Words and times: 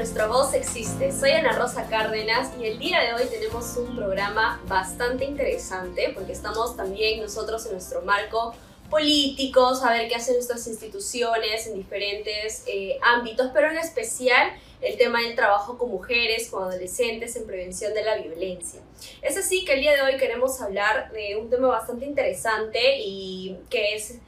Nuestra 0.00 0.28
Voz 0.28 0.54
Existe. 0.54 1.12
Soy 1.12 1.32
Ana 1.32 1.52
Rosa 1.52 1.86
Cárdenas 1.86 2.52
y 2.58 2.64
el 2.64 2.78
día 2.78 3.00
de 3.02 3.12
hoy 3.12 3.28
tenemos 3.28 3.76
un 3.76 3.94
programa 3.94 4.58
bastante 4.66 5.26
interesante 5.26 6.12
porque 6.14 6.32
estamos 6.32 6.74
también 6.74 7.20
nosotros 7.20 7.66
en 7.66 7.72
nuestro 7.72 8.00
marco 8.00 8.54
político, 8.88 9.74
saber 9.74 10.08
qué 10.08 10.14
hacen 10.14 10.36
nuestras 10.36 10.66
instituciones 10.68 11.66
en 11.66 11.74
diferentes 11.74 12.64
eh, 12.66 12.98
ámbitos, 13.02 13.50
pero 13.52 13.70
en 13.70 13.76
especial 13.76 14.52
el 14.80 14.96
tema 14.96 15.20
del 15.20 15.36
trabajo 15.36 15.76
con 15.76 15.90
mujeres, 15.90 16.48
con 16.48 16.62
adolescentes 16.62 17.36
en 17.36 17.46
prevención 17.46 17.92
de 17.92 18.02
la 18.02 18.16
violencia. 18.16 18.80
Es 19.20 19.36
así 19.36 19.66
que 19.66 19.74
el 19.74 19.80
día 19.80 19.92
de 19.92 20.00
hoy 20.00 20.16
queremos 20.16 20.62
hablar 20.62 21.12
de 21.12 21.36
un 21.36 21.50
tema 21.50 21.68
bastante 21.68 22.06
interesante 22.06 23.00
y 23.00 23.58
que 23.68 23.96
es 23.96 24.18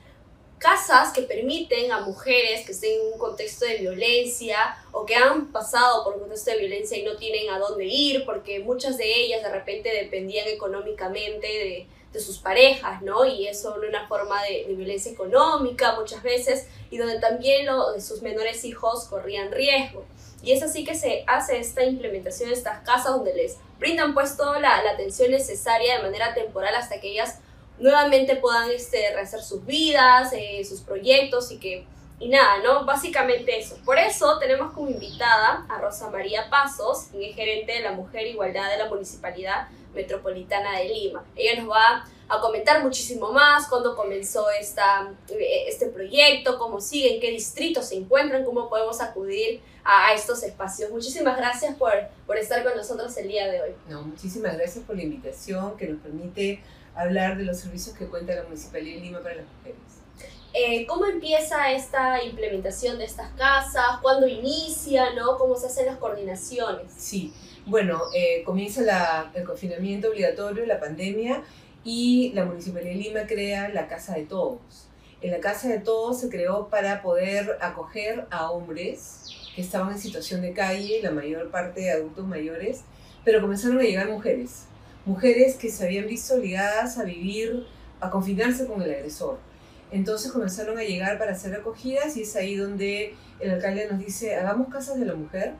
casas 0.63 1.13
que 1.13 1.23
permiten 1.23 1.91
a 1.91 2.01
mujeres 2.01 2.65
que 2.65 2.71
estén 2.71 3.01
en 3.01 3.13
un 3.13 3.19
contexto 3.19 3.65
de 3.65 3.79
violencia 3.79 4.77
o 4.93 5.05
que 5.05 5.17
han 5.17 5.51
pasado 5.51 6.05
por 6.05 6.15
un 6.15 6.21
contexto 6.21 6.53
de 6.53 6.59
violencia 6.59 6.97
y 6.97 7.03
no 7.03 7.17
tienen 7.17 7.51
a 7.51 7.59
dónde 7.59 7.85
ir 7.85 8.25
porque 8.25 8.61
muchas 8.61 8.97
de 8.97 9.13
ellas 9.13 9.43
de 9.43 9.51
repente 9.51 9.91
dependían 9.93 10.47
económicamente 10.47 11.47
de, 11.47 12.21
sus 12.21 12.37
parejas, 12.37 13.01
¿no? 13.01 13.25
Y 13.25 13.49
eso 13.49 13.75
era 13.79 13.89
una 13.89 14.07
forma 14.07 14.43
de, 14.45 14.67
de, 14.69 14.75
violencia 14.75 15.11
económica 15.11 15.99
muchas 15.99 16.23
veces 16.23 16.67
y 16.91 16.99
donde 16.99 17.19
también 17.19 17.65
lo, 17.65 17.99
sus 17.99 18.21
menores 18.21 18.67
hijos 18.67 19.07
corrían 19.07 19.51
riesgo. 19.51 20.05
Y 20.43 20.53
es 20.53 20.63
así 20.63 20.85
que 20.85 20.95
se 20.95 21.25
hace 21.27 21.59
esta 21.59 21.83
implementación 21.83 22.51
de 22.51 22.55
estas 22.55 22.81
casas 22.85 23.15
donde 23.15 23.35
les 23.35 23.57
brindan 23.79 24.13
pues 24.13 24.37
toda 24.37 24.61
la, 24.61 24.85
la 24.85 24.91
atención 24.91 25.31
necesaria 25.31 25.97
de 25.97 26.03
manera 26.03 26.35
temporal 26.35 26.75
hasta 26.75 27.01
que 27.01 27.13
ellas 27.13 27.39
nuevamente 27.79 28.37
puedan 28.37 28.71
este, 28.71 29.13
rehacer 29.15 29.43
sus 29.43 29.65
vidas, 29.65 30.33
eh, 30.33 30.65
sus 30.65 30.81
proyectos 30.81 31.51
y 31.51 31.59
que 31.59 31.87
y 32.23 32.29
nada, 32.29 32.59
¿no? 32.63 32.85
Básicamente 32.85 33.59
eso. 33.59 33.77
Por 33.85 33.99
eso 33.99 34.39
tenemos 34.39 34.73
como 34.73 34.89
invitada 34.89 35.67
a 35.69 35.81
Rosa 35.81 36.09
María 36.09 36.49
Pasos, 36.49 37.09
quien 37.11 37.25
es 37.25 37.35
gerente 37.35 37.73
de 37.73 37.81
la 37.81 37.93
Mujer 37.93 38.29
Igualdad 38.29 38.71
de 38.71 38.79
la 38.79 38.89
Municipalidad 38.89 39.67
Metropolitana 39.93 40.79
de 40.79 40.89
Lima. 40.89 41.25
Ella 41.35 41.61
nos 41.61 41.73
va 41.73 42.05
a 42.29 42.41
comentar 42.41 42.81
muchísimo 42.83 43.33
más 43.33 43.67
cuándo 43.67 43.97
comenzó 43.97 44.49
esta, 44.51 45.13
eh, 45.31 45.65
este 45.67 45.87
proyecto, 45.87 46.59
cómo 46.59 46.81
sigue, 46.81 47.15
en 47.15 47.21
qué 47.21 47.33
distritos 47.33 47.89
se 47.89 47.97
encuentran, 47.97 48.45
cómo 48.45 48.69
podemos 48.69 49.01
acudir 49.01 49.61
a, 49.83 50.07
a, 50.07 50.15
estos 50.15 50.45
espacios. 50.45 50.93
Muchísimas 50.93 51.37
gracias 51.37 51.75
por, 51.75 51.93
por 52.25 52.39
estar 52.39 52.63
con 52.63 52.77
nosotros 52.77 53.17
el 53.17 53.27
día 53.27 53.51
de 53.51 53.63
hoy. 53.63 53.71
No, 53.89 54.03
muchísimas 54.03 54.57
gracias 54.57 54.85
por 54.85 54.95
la 54.95 55.03
invitación 55.03 55.77
que 55.77 55.89
nos 55.89 56.01
permite 56.01 56.63
hablar 56.95 57.37
de 57.37 57.45
los 57.45 57.59
servicios 57.59 57.97
que 57.97 58.07
cuenta 58.07 58.35
la 58.35 58.45
Municipalidad 58.45 58.97
de 58.97 59.01
Lima 59.01 59.21
para 59.21 59.37
las 59.37 59.47
mujeres. 59.59 59.81
Eh, 60.55 60.87
¿Cómo 60.87 61.07
empieza 61.07 61.73
esta 61.73 62.23
implementación 62.23 62.99
de 62.99 63.05
estas 63.05 63.31
casas? 63.31 63.99
¿Cuándo 64.03 64.27
inicia? 64.27 65.15
¿no? 65.15 65.39
¿Cómo 65.39 65.57
se 65.57 65.67
hacen 65.67 65.87
las 65.87 65.97
coordinaciones? 65.97 66.93
Sí, 66.95 67.33
bueno, 67.65 68.03
eh, 68.15 68.43
comienza 68.45 68.83
la, 68.83 69.31
el 69.35 69.45
confinamiento 69.45 70.09
obligatorio, 70.11 70.67
la 70.67 70.79
pandemia, 70.79 71.43
y 71.85 72.33
la 72.35 72.45
Municipalidad 72.45 72.93
de 72.93 72.97
Lima 72.97 73.27
crea 73.27 73.69
la 73.71 73.89
Casa 73.89 74.15
de 74.15 74.25
Todos. 74.25 74.89
En 75.21 75.31
la 75.31 75.41
Casa 75.41 75.69
de 75.69 75.79
Todos 75.79 76.21
se 76.21 76.29
creó 76.29 76.69
para 76.69 77.03
poder 77.03 77.59
acoger 77.61 78.27
a 78.31 78.51
hombres 78.51 79.27
que 79.55 79.63
estaban 79.63 79.93
en 79.93 79.99
situación 79.99 80.43
de 80.43 80.53
calle, 80.53 81.01
la 81.03 81.11
mayor 81.11 81.51
parte 81.51 81.81
de 81.83 81.93
adultos 81.93 82.27
mayores, 82.27 82.83
pero 83.25 83.41
comenzaron 83.41 83.79
a 83.79 83.83
llegar 83.83 84.09
mujeres 84.09 84.67
mujeres 85.05 85.57
que 85.57 85.71
se 85.71 85.85
habían 85.85 86.07
visto 86.07 86.35
obligadas 86.35 86.99
a 86.99 87.05
vivir, 87.05 87.67
a 88.01 88.11
confinarse 88.11 88.67
con 88.67 88.83
el 88.83 88.91
agresor. 88.91 89.39
Entonces 89.91 90.33
comenzaron 90.33 90.79
a 90.79 90.83
llegar 90.83 91.19
para 91.19 91.35
ser 91.35 91.55
acogidas 91.55 92.17
y 92.17 92.23
es 92.23 92.35
ahí 92.37 92.57
donde 92.57 93.15
el 93.41 93.51
alcalde 93.51 93.89
nos 93.91 93.99
dice, 93.99 94.37
hagamos 94.37 94.69
casas 94.69 94.99
de 94.99 95.05
la 95.05 95.15
mujer. 95.15 95.55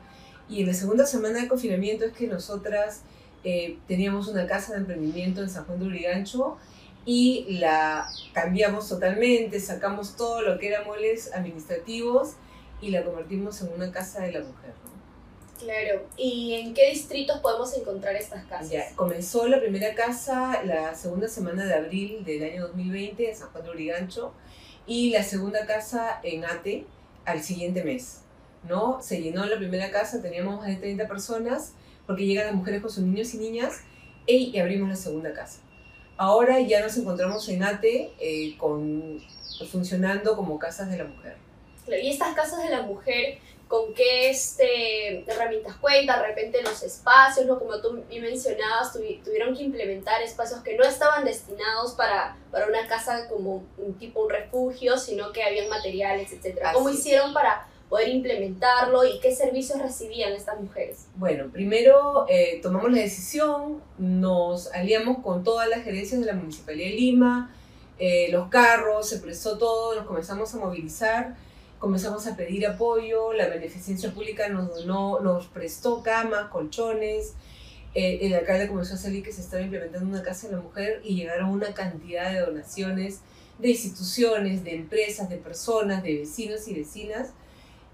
Y 0.49 0.61
en 0.61 0.67
la 0.67 0.73
segunda 0.73 1.05
semana 1.05 1.41
de 1.41 1.47
confinamiento 1.47 2.05
es 2.05 2.13
que 2.13 2.27
nosotras 2.27 3.01
eh, 3.43 3.77
teníamos 3.87 4.27
una 4.27 4.47
casa 4.47 4.73
de 4.73 4.79
emprendimiento 4.79 5.41
en 5.41 5.49
San 5.49 5.65
Juan 5.65 5.79
de 5.79 5.85
Urigancho 5.85 6.57
y 7.05 7.57
la 7.59 8.07
cambiamos 8.33 8.87
totalmente, 8.87 9.59
sacamos 9.59 10.15
todo 10.15 10.41
lo 10.41 10.57
que 10.57 10.69
eran 10.69 10.85
moles 10.85 11.33
administrativos 11.33 12.33
y 12.81 12.89
la 12.89 13.03
convertimos 13.03 13.61
en 13.61 13.73
una 13.73 13.91
casa 13.91 14.21
de 14.21 14.31
la 14.31 14.39
mujer. 14.39 14.73
Claro. 15.59 16.07
¿Y 16.17 16.53
en 16.53 16.73
qué 16.73 16.89
distritos 16.89 17.39
podemos 17.39 17.75
encontrar 17.77 18.15
estas 18.15 18.45
casas? 18.45 18.69
Ya, 18.69 18.95
comenzó 18.95 19.47
la 19.47 19.59
primera 19.59 19.93
casa 19.95 20.63
la 20.63 20.95
segunda 20.95 21.27
semana 21.27 21.65
de 21.65 21.73
abril 21.73 22.25
del 22.25 22.43
año 22.43 22.67
2020 22.67 23.29
en 23.29 23.35
San 23.35 23.49
Juan 23.49 23.63
de 23.63 23.69
Urigancho 23.69 24.33
y 24.85 25.11
la 25.11 25.23
segunda 25.23 25.65
casa 25.65 26.19
en 26.23 26.43
Ate 26.45 26.85
al 27.25 27.41
siguiente 27.41 27.83
mes. 27.83 28.23
¿no? 28.67 29.01
Se 29.01 29.21
llenó 29.21 29.45
la 29.45 29.57
primera 29.57 29.91
casa, 29.91 30.21
teníamos 30.21 30.59
más 30.59 30.67
de 30.67 30.75
30 30.75 31.07
personas 31.07 31.73
porque 32.05 32.25
llegan 32.25 32.47
las 32.47 32.55
mujeres 32.55 32.81
con 32.81 32.91
sus 32.91 33.03
niños 33.03 33.33
y 33.33 33.37
niñas 33.37 33.81
y 34.25 34.57
abrimos 34.57 34.89
la 34.89 34.95
segunda 34.95 35.33
casa. 35.33 35.59
Ahora 36.17 36.59
ya 36.59 36.81
nos 36.81 36.95
encontramos 36.97 37.47
en 37.49 37.63
Ate 37.63 38.11
eh, 38.19 38.55
con, 38.57 39.19
funcionando 39.71 40.35
como 40.35 40.59
casas 40.59 40.89
de 40.89 40.97
la 40.97 41.05
mujer. 41.05 41.37
Y 41.87 42.09
estas 42.09 42.33
casas 42.33 42.63
de 42.63 42.69
la 42.69 42.83
mujer 42.83 43.39
con 43.73 43.91
qué 43.95 44.29
este, 44.29 45.21
herramientas 45.27 45.75
cuenta, 45.77 46.21
de 46.21 46.27
repente 46.27 46.61
los 46.61 46.83
espacios, 46.83 47.47
¿no? 47.47 47.57
como 47.57 47.81
tú 47.81 48.03
bien 48.07 48.21
mencionabas, 48.21 48.93
tuvieron 48.93 49.55
que 49.55 49.63
implementar 49.63 50.21
espacios 50.21 50.61
que 50.61 50.77
no 50.77 50.83
estaban 50.83 51.25
destinados 51.25 51.93
para, 51.93 52.37
para 52.51 52.67
una 52.67 52.87
casa 52.87 53.27
como 53.27 53.63
un 53.79 53.95
tipo 53.97 54.25
un 54.25 54.29
refugio, 54.29 54.99
sino 54.99 55.31
que 55.31 55.41
habían 55.41 55.69
materiales, 55.69 56.31
etc. 56.31 56.65
¿Cómo 56.71 56.91
hicieron 56.91 57.33
para 57.33 57.67
poder 57.89 58.09
implementarlo 58.09 59.05
y 59.05 59.19
qué 59.19 59.33
servicios 59.33 59.81
recibían 59.81 60.33
estas 60.33 60.59
mujeres? 60.59 61.07
Bueno, 61.15 61.49
primero 61.51 62.27
eh, 62.29 62.59
tomamos 62.61 62.91
la 62.91 62.99
decisión, 62.99 63.81
nos 63.97 64.71
aliamos 64.71 65.23
con 65.23 65.43
todas 65.43 65.67
las 65.67 65.83
gerencias 65.83 66.19
de 66.19 66.27
la 66.27 66.33
Municipalidad 66.33 66.89
de 66.91 66.95
Lima, 66.95 67.55
eh, 67.97 68.27
los 68.29 68.49
carros, 68.49 69.09
se 69.09 69.17
prestó 69.17 69.57
todo, 69.57 69.95
nos 69.95 70.05
comenzamos 70.05 70.53
a 70.53 70.57
movilizar 70.57 71.35
comenzamos 71.83 72.25
a 72.27 72.37
pedir 72.37 72.65
apoyo, 72.65 73.33
la 73.33 73.49
beneficencia 73.49 74.09
pública 74.13 74.47
nos 74.47 74.73
donó, 74.73 75.19
nos 75.19 75.47
prestó 75.47 76.01
camas, 76.01 76.47
colchones, 76.47 77.33
eh, 77.93 78.19
el 78.21 78.33
alcalde 78.35 78.69
comenzó 78.69 78.93
a 78.93 78.97
salir 78.97 79.21
que 79.21 79.33
se 79.33 79.41
estaba 79.41 79.61
implementando 79.61 80.07
una 80.07 80.23
casa 80.23 80.47
de 80.47 80.55
la 80.55 80.61
mujer 80.61 81.01
y 81.03 81.15
llegaron 81.15 81.49
una 81.49 81.73
cantidad 81.73 82.31
de 82.31 82.39
donaciones 82.39 83.19
de 83.59 83.71
instituciones, 83.71 84.63
de 84.63 84.75
empresas, 84.75 85.29
de 85.29 85.35
personas, 85.35 86.03
de 86.03 86.19
vecinos 86.19 86.69
y 86.69 86.73
vecinas. 86.73 87.33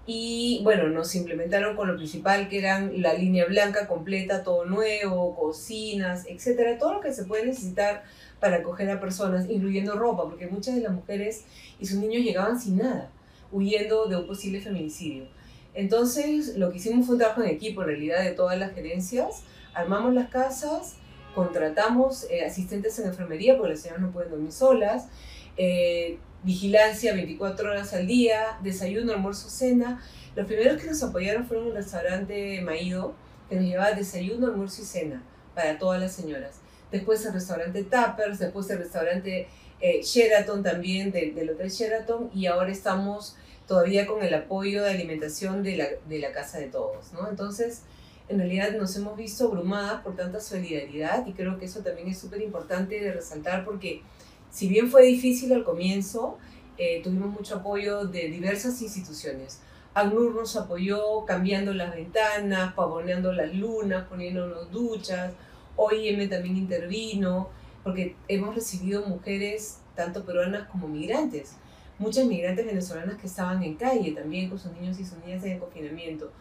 Y 0.06 0.60
bueno, 0.62 0.88
nos 0.88 1.12
implementaron 1.16 1.74
con 1.74 1.88
lo 1.88 1.96
principal 1.96 2.48
que 2.48 2.60
eran 2.60 3.02
la 3.02 3.14
línea 3.14 3.46
blanca 3.46 3.88
completa, 3.88 4.44
todo 4.44 4.66
nuevo, 4.66 5.34
cocinas, 5.34 6.26
etcétera, 6.28 6.78
todo 6.78 6.94
lo 6.94 7.00
que 7.00 7.12
se 7.12 7.24
puede 7.24 7.44
necesitar 7.44 8.04
para 8.38 8.58
acoger 8.58 8.88
a 8.88 9.00
personas, 9.00 9.50
incluyendo 9.50 9.98
ropa, 9.98 10.22
porque 10.28 10.46
muchas 10.46 10.76
de 10.76 10.82
las 10.82 10.92
mujeres 10.92 11.42
y 11.80 11.86
sus 11.86 11.98
niños 11.98 12.22
llegaban 12.22 12.60
sin 12.60 12.76
nada 12.76 13.10
huyendo 13.52 14.06
de 14.06 14.16
un 14.16 14.26
posible 14.26 14.60
feminicidio. 14.60 15.26
Entonces, 15.74 16.56
lo 16.56 16.70
que 16.70 16.78
hicimos 16.78 17.06
fue 17.06 17.14
un 17.14 17.20
trabajo 17.20 17.42
en 17.42 17.48
equipo, 17.48 17.82
en 17.82 17.88
realidad, 17.88 18.22
de 18.24 18.32
todas 18.32 18.58
las 18.58 18.74
gerencias. 18.74 19.44
Armamos 19.72 20.14
las 20.14 20.28
casas, 20.30 20.96
contratamos 21.34 22.26
eh, 22.30 22.44
asistentes 22.44 22.98
en 22.98 23.08
enfermería, 23.08 23.56
porque 23.56 23.72
las 23.72 23.80
señoras 23.80 24.02
no 24.02 24.10
pueden 24.10 24.30
dormir 24.30 24.52
solas, 24.52 25.08
eh, 25.56 26.18
vigilancia 26.42 27.12
24 27.12 27.70
horas 27.70 27.92
al 27.94 28.06
día, 28.06 28.58
desayuno, 28.62 29.12
almuerzo, 29.12 29.48
cena. 29.48 30.02
Los 30.34 30.46
primeros 30.46 30.80
que 30.80 30.88
nos 30.88 31.02
apoyaron 31.02 31.46
fueron 31.46 31.68
el 31.68 31.74
restaurante 31.74 32.60
Maído, 32.62 33.14
que 33.48 33.56
nos 33.56 33.64
llevaba 33.64 33.92
desayuno, 33.92 34.46
almuerzo 34.46 34.82
y 34.82 34.84
cena 34.84 35.22
para 35.54 35.78
todas 35.78 36.00
las 36.00 36.12
señoras. 36.12 36.60
Después 36.90 37.24
el 37.24 37.32
restaurante 37.32 37.84
Tappers, 37.84 38.38
después 38.38 38.68
el 38.70 38.78
restaurante 38.78 39.48
eh, 39.80 40.02
Sheraton 40.02 40.62
también, 40.62 41.10
del, 41.10 41.34
del 41.34 41.50
Hotel 41.50 41.70
Sheraton, 41.70 42.30
y 42.34 42.46
ahora 42.46 42.70
estamos 42.70 43.36
todavía 43.66 44.06
con 44.06 44.22
el 44.22 44.34
apoyo 44.34 44.82
de 44.82 44.90
alimentación 44.90 45.62
de 45.62 45.76
la, 45.76 45.86
de 46.08 46.18
la 46.18 46.32
Casa 46.32 46.58
de 46.58 46.66
Todos, 46.66 47.12
¿no? 47.12 47.28
Entonces, 47.28 47.82
en 48.28 48.38
realidad 48.38 48.72
nos 48.76 48.94
hemos 48.96 49.16
visto 49.16 49.46
abrumadas 49.46 50.02
por 50.02 50.14
tanta 50.16 50.40
solidaridad 50.40 51.26
y 51.26 51.32
creo 51.32 51.58
que 51.58 51.64
eso 51.64 51.80
también 51.80 52.08
es 52.08 52.18
súper 52.18 52.40
importante 52.42 53.00
de 53.00 53.12
resaltar 53.12 53.64
porque 53.64 54.02
si 54.50 54.68
bien 54.68 54.88
fue 54.88 55.02
difícil 55.04 55.52
al 55.52 55.64
comienzo, 55.64 56.38
eh, 56.78 57.00
tuvimos 57.02 57.30
mucho 57.30 57.56
apoyo 57.56 58.04
de 58.04 58.28
diversas 58.28 58.80
instituciones. 58.82 59.60
ACNUR 59.94 60.34
nos 60.34 60.56
apoyó 60.56 61.24
cambiando 61.24 61.74
las 61.74 61.94
ventanas, 61.94 62.72
pavoneando 62.74 63.32
las 63.32 63.52
lunas, 63.54 64.06
poniéndonos 64.08 64.70
duchas. 64.70 65.32
OIM 65.76 66.28
también 66.28 66.56
intervino, 66.56 67.48
porque 67.82 68.16
hemos 68.28 68.54
recibido 68.54 69.06
mujeres 69.06 69.78
tanto 69.94 70.24
peruanas 70.24 70.68
como 70.68 70.88
migrantes. 70.88 71.52
Muchas 71.98 72.26
migrantes 72.26 72.64
venezolanas 72.64 73.16
que 73.20 73.26
estaban 73.26 73.62
en 73.62 73.74
calle 73.74 74.12
también 74.12 74.48
con 74.48 74.58
sus 74.58 74.72
niños 74.72 74.98
y 74.98 75.04
sus 75.04 75.18
niñas 75.18 75.44
en 75.44 75.58
confinamiento. 75.58 76.32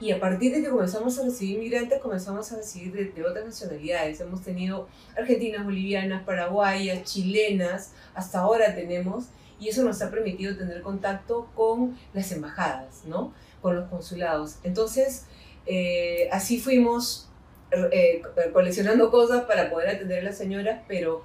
Y 0.00 0.12
a 0.12 0.20
partir 0.20 0.54
de 0.54 0.62
que 0.62 0.70
comenzamos 0.70 1.18
a 1.18 1.24
recibir 1.24 1.58
migrantes, 1.58 2.00
comenzamos 2.00 2.50
a 2.52 2.56
recibir 2.56 3.12
de, 3.14 3.22
otras 3.22 3.44
nacionalidades. 3.44 4.18
Hemos 4.20 4.42
tenido 4.42 4.88
argentinas, 5.14 5.64
bolivianas, 5.64 6.24
paraguayas, 6.24 7.04
chilenas, 7.04 7.92
hasta 8.14 8.38
ahora 8.38 8.74
tenemos, 8.74 9.26
y 9.60 9.68
eso 9.68 9.84
nos 9.84 10.00
ha 10.00 10.10
permitido 10.10 10.56
tener 10.56 10.80
contacto 10.80 11.50
con 11.54 11.98
las 12.14 12.32
embajadas, 12.32 13.02
¿no? 13.04 13.34
Con 13.60 13.76
los 13.76 13.90
consulados. 13.90 14.56
Entonces, 14.62 15.26
eh, 15.66 16.30
así 16.32 16.58
fuimos 16.58 17.29
eh, 17.72 18.22
coleccionando 18.52 19.10
cosas 19.10 19.44
para 19.44 19.70
poder 19.70 19.88
atender 19.88 20.20
a 20.20 20.22
las 20.22 20.38
señoras, 20.38 20.80
pero 20.88 21.24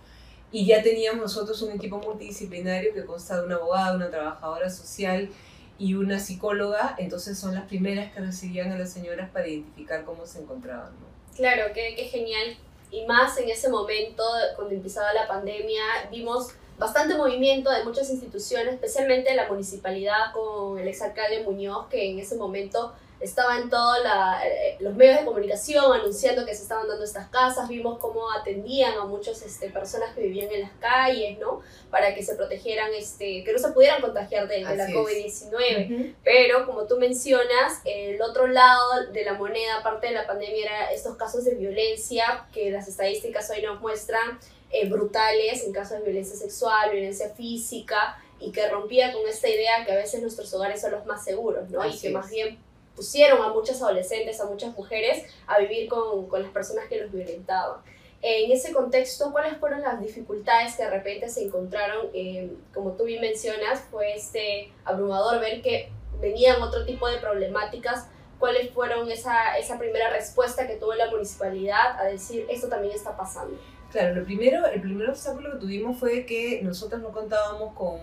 y 0.52 0.66
ya 0.66 0.82
teníamos 0.82 1.22
nosotros 1.22 1.62
un 1.64 1.74
equipo 1.74 1.98
multidisciplinario 1.98 2.94
que 2.94 3.04
consta 3.06 3.40
de 3.40 3.46
una 3.46 3.56
abogada, 3.56 3.96
una 3.96 4.10
trabajadora 4.10 4.70
social 4.70 5.30
y 5.78 5.96
una 5.96 6.20
psicóloga, 6.20 6.96
entonces 6.98 7.38
son 7.38 7.54
las 7.54 7.66
primeras 7.66 8.14
que 8.14 8.22
recibían 8.22 8.72
a 8.72 8.78
las 8.78 8.94
señoras 8.94 9.30
para 9.32 9.48
identificar 9.48 10.06
cómo 10.06 10.26
se 10.26 10.40
encontraban. 10.40 10.94
Claro, 11.36 11.74
qué, 11.74 11.94
qué 11.98 12.06
genial. 12.06 12.56
Y 12.92 13.06
más 13.06 13.38
en 13.38 13.50
ese 13.50 13.68
momento, 13.68 14.24
cuando 14.56 14.74
empezaba 14.74 15.14
la 15.14 15.28
pandemia, 15.28 15.82
vimos 16.10 16.54
bastante 16.78 17.16
movimiento 17.16 17.70
de 17.72 17.84
muchas 17.84 18.10
instituciones, 18.10 18.76
especialmente 18.76 19.34
la 19.36 19.50
municipalidad 19.50 20.32
con 20.34 20.80
el 20.80 20.88
exalcalde 20.88 21.44
Muñoz, 21.44 21.88
que 21.88 22.12
en 22.12 22.20
ese 22.20 22.36
momento 22.38 22.94
estaba 23.20 23.58
en 23.58 23.70
todos 23.70 23.98
eh, 24.44 24.78
los 24.80 24.94
medios 24.96 25.20
de 25.20 25.26
comunicación 25.26 25.94
anunciando 25.94 26.46
que 26.46 26.54
se 26.54 26.64
estaban 26.64 26.88
dando 26.88 27.04
estas 27.04 27.28
casas, 27.30 27.68
vimos 27.68 27.98
cómo 28.00 28.32
atendían 28.32 28.98
a 28.98 29.06
muchas 29.06 29.42
este, 29.42 29.70
personas 29.70 30.14
que 30.14 30.22
vivían 30.22 30.52
en 30.52 30.62
las 30.62 30.72
calles, 30.80 31.40
¿no? 31.40 31.62
Para 31.90 32.14
que 32.14 32.24
se 32.24 32.36
protegieran, 32.36 32.94
este, 32.94 33.44
que 33.44 33.54
no 33.54 33.60
se 33.60 33.70
pudieran 33.70 34.02
contagiar 34.02 34.48
de, 34.48 34.62
la 34.62 34.88
COVID-19. 34.88 36.16
Pero 36.24 36.66
como 36.66 36.86
tú 36.86 36.98
mencionas, 36.98 37.82
el 37.86 38.22
otro 38.22 38.48
lado 38.48 39.12
de 39.12 39.24
la 39.24 39.34
moneda, 39.34 39.78
aparte 39.80 40.08
de 40.08 40.14
la 40.14 40.28
pandemia, 40.28 40.66
era 40.66 40.92
estos 40.92 41.16
casos 41.16 41.46
de 41.46 41.56
violencia 41.56 42.48
que 42.54 42.70
las 42.70 42.88
estadísticas 42.88 43.50
hoy 43.50 43.62
nos 43.62 43.80
muestran 43.80 44.40
eh, 44.72 44.90
brutales 44.90 45.64
en 45.64 45.72
casos 45.72 46.00
de 46.00 46.04
violencia 46.04 46.36
sexual, 46.36 46.92
violencia 46.92 47.30
física, 47.30 48.18
y 48.40 48.52
que 48.52 48.68
rompía 48.68 49.14
con 49.14 49.26
esta 49.28 49.48
idea 49.48 49.86
que 49.86 49.94
a 49.94 49.96
veces 49.96 50.22
nuestros 50.22 50.54
hogares 50.54 50.82
son 50.82 50.92
los 50.92 51.06
más 51.06 51.24
seguros, 51.24 51.70
¿no? 51.70 51.86
y 51.86 51.98
que 51.98 52.10
más 52.10 52.30
bien 52.30 52.60
pusieron 52.96 53.42
a 53.44 53.50
muchas 53.50 53.82
adolescentes, 53.82 54.40
a 54.40 54.46
muchas 54.46 54.76
mujeres 54.76 55.26
a 55.48 55.60
vivir 55.60 55.90
con, 55.90 56.28
con 56.28 56.42
las 56.42 56.52
personas 56.52 56.86
que 56.88 57.02
los 57.02 57.12
violentaban. 57.12 57.82
En 58.22 58.52
ese 58.52 58.74
contexto, 58.74 59.32
¿cuáles 59.32 59.58
fueron 59.58 59.82
las 59.82 60.02
dificultades 60.02 60.76
que 60.76 60.84
de 60.84 60.90
repente 60.90 61.30
se 61.30 61.44
encontraron? 61.44 62.08
Eh, 62.14 62.52
como 62.74 62.94
tú 62.94 63.04
bien 63.04 63.22
mencionas, 63.22 63.82
fue 63.92 64.16
este 64.16 64.72
abrumador 64.84 65.40
ver 65.40 65.62
que 65.62 65.92
venían 66.20 66.62
otro 66.62 66.86
tipo 66.86 67.08
de 67.08 67.18
problemáticas. 67.18 68.08
¿Cuáles 68.40 68.72
fueron 68.72 69.12
esa, 69.12 69.58
esa 69.58 69.78
primera 69.78 70.10
respuesta 70.10 70.66
que 70.66 70.76
tuvo 70.76 70.96
la 70.96 71.10
municipalidad 71.12 72.00
a 72.00 72.06
decir 72.06 72.48
esto 72.50 72.68
también 72.68 72.96
está 72.96 73.16
pasando? 73.16 73.60
Claro, 73.92 74.16
lo 74.16 74.26
primero, 74.26 74.66
el 74.66 74.82
primer 74.82 75.10
obstáculo 75.10 75.52
que 75.52 75.60
tuvimos 75.60 76.00
fue 76.00 76.26
que 76.26 76.62
nosotros 76.64 77.02
no 77.02 77.12
contábamos 77.12 77.76
con, 77.76 78.00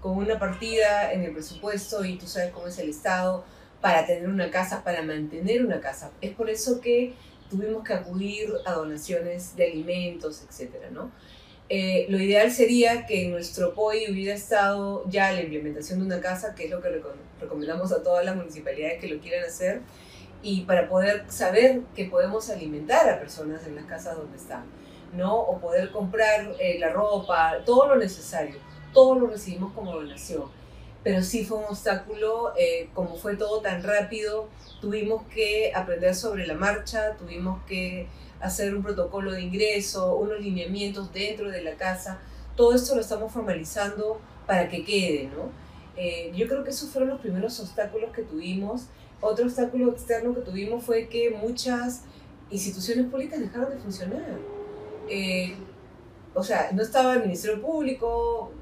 con 0.00 0.18
una 0.18 0.38
partida 0.38 1.12
en 1.12 1.22
el 1.22 1.32
presupuesto 1.32 2.04
y 2.04 2.18
tú 2.18 2.26
sabes 2.26 2.52
cómo 2.52 2.66
es 2.66 2.78
el 2.78 2.90
Estado 2.90 3.44
para 3.82 4.06
tener 4.06 4.28
una 4.28 4.50
casa, 4.50 4.82
para 4.82 5.02
mantener 5.02 5.66
una 5.66 5.80
casa. 5.80 6.12
Es 6.22 6.30
por 6.30 6.48
eso 6.48 6.80
que 6.80 7.14
tuvimos 7.50 7.84
que 7.84 7.92
acudir 7.92 8.48
a 8.64 8.72
donaciones 8.72 9.54
de 9.56 9.66
alimentos, 9.66 10.42
etc. 10.42 10.90
¿no? 10.92 11.10
Eh, 11.68 12.06
lo 12.08 12.18
ideal 12.18 12.50
sería 12.52 13.04
que 13.06 13.24
en 13.24 13.32
nuestro 13.32 13.74
POI 13.74 14.10
hubiera 14.10 14.34
estado 14.34 15.04
ya 15.10 15.32
la 15.32 15.42
implementación 15.42 15.98
de 15.98 16.06
una 16.06 16.20
casa, 16.20 16.54
que 16.54 16.66
es 16.66 16.70
lo 16.70 16.80
que 16.80 17.02
recomendamos 17.40 17.92
a 17.92 18.02
todas 18.02 18.24
las 18.24 18.36
municipalidades 18.36 19.00
que 19.00 19.08
lo 19.08 19.20
quieran 19.20 19.44
hacer, 19.44 19.80
y 20.42 20.62
para 20.62 20.88
poder 20.88 21.24
saber 21.28 21.80
que 21.94 22.04
podemos 22.04 22.50
alimentar 22.50 23.08
a 23.08 23.18
personas 23.18 23.66
en 23.66 23.74
las 23.74 23.86
casas 23.86 24.16
donde 24.16 24.36
están, 24.36 24.64
¿no? 25.16 25.40
O 25.40 25.58
poder 25.58 25.90
comprar 25.90 26.54
eh, 26.60 26.78
la 26.78 26.90
ropa, 26.90 27.58
todo 27.66 27.88
lo 27.88 27.96
necesario, 27.96 28.56
todo 28.92 29.18
lo 29.18 29.26
recibimos 29.26 29.72
como 29.72 29.92
donación 29.92 30.61
pero 31.02 31.22
sí 31.22 31.44
fue 31.44 31.58
un 31.58 31.64
obstáculo, 31.64 32.52
eh, 32.56 32.88
como 32.94 33.16
fue 33.16 33.36
todo 33.36 33.60
tan 33.60 33.82
rápido, 33.82 34.48
tuvimos 34.80 35.22
que 35.34 35.72
aprender 35.74 36.14
sobre 36.14 36.46
la 36.46 36.54
marcha, 36.54 37.16
tuvimos 37.16 37.62
que 37.64 38.06
hacer 38.40 38.74
un 38.74 38.82
protocolo 38.82 39.32
de 39.32 39.42
ingreso, 39.42 40.16
unos 40.16 40.40
lineamientos 40.40 41.12
dentro 41.12 41.50
de 41.50 41.62
la 41.62 41.74
casa, 41.74 42.20
todo 42.56 42.74
esto 42.74 42.94
lo 42.94 43.00
estamos 43.00 43.32
formalizando 43.32 44.20
para 44.46 44.68
que 44.68 44.84
quede, 44.84 45.30
¿no? 45.34 45.50
Eh, 45.96 46.32
yo 46.34 46.46
creo 46.48 46.64
que 46.64 46.70
esos 46.70 46.90
fueron 46.90 47.10
los 47.10 47.20
primeros 47.20 47.58
obstáculos 47.60 48.12
que 48.12 48.22
tuvimos. 48.22 48.86
Otro 49.20 49.44
obstáculo 49.46 49.90
externo 49.90 50.34
que 50.34 50.40
tuvimos 50.40 50.84
fue 50.84 51.08
que 51.08 51.30
muchas 51.30 52.04
instituciones 52.50 53.06
públicas 53.06 53.40
dejaron 53.40 53.70
de 53.70 53.76
funcionar. 53.76 54.38
Eh, 55.08 55.54
o 56.34 56.42
sea, 56.42 56.70
no 56.72 56.82
estaba 56.82 57.14
el 57.14 57.20
Ministerio 57.20 57.60
Público, 57.60 58.52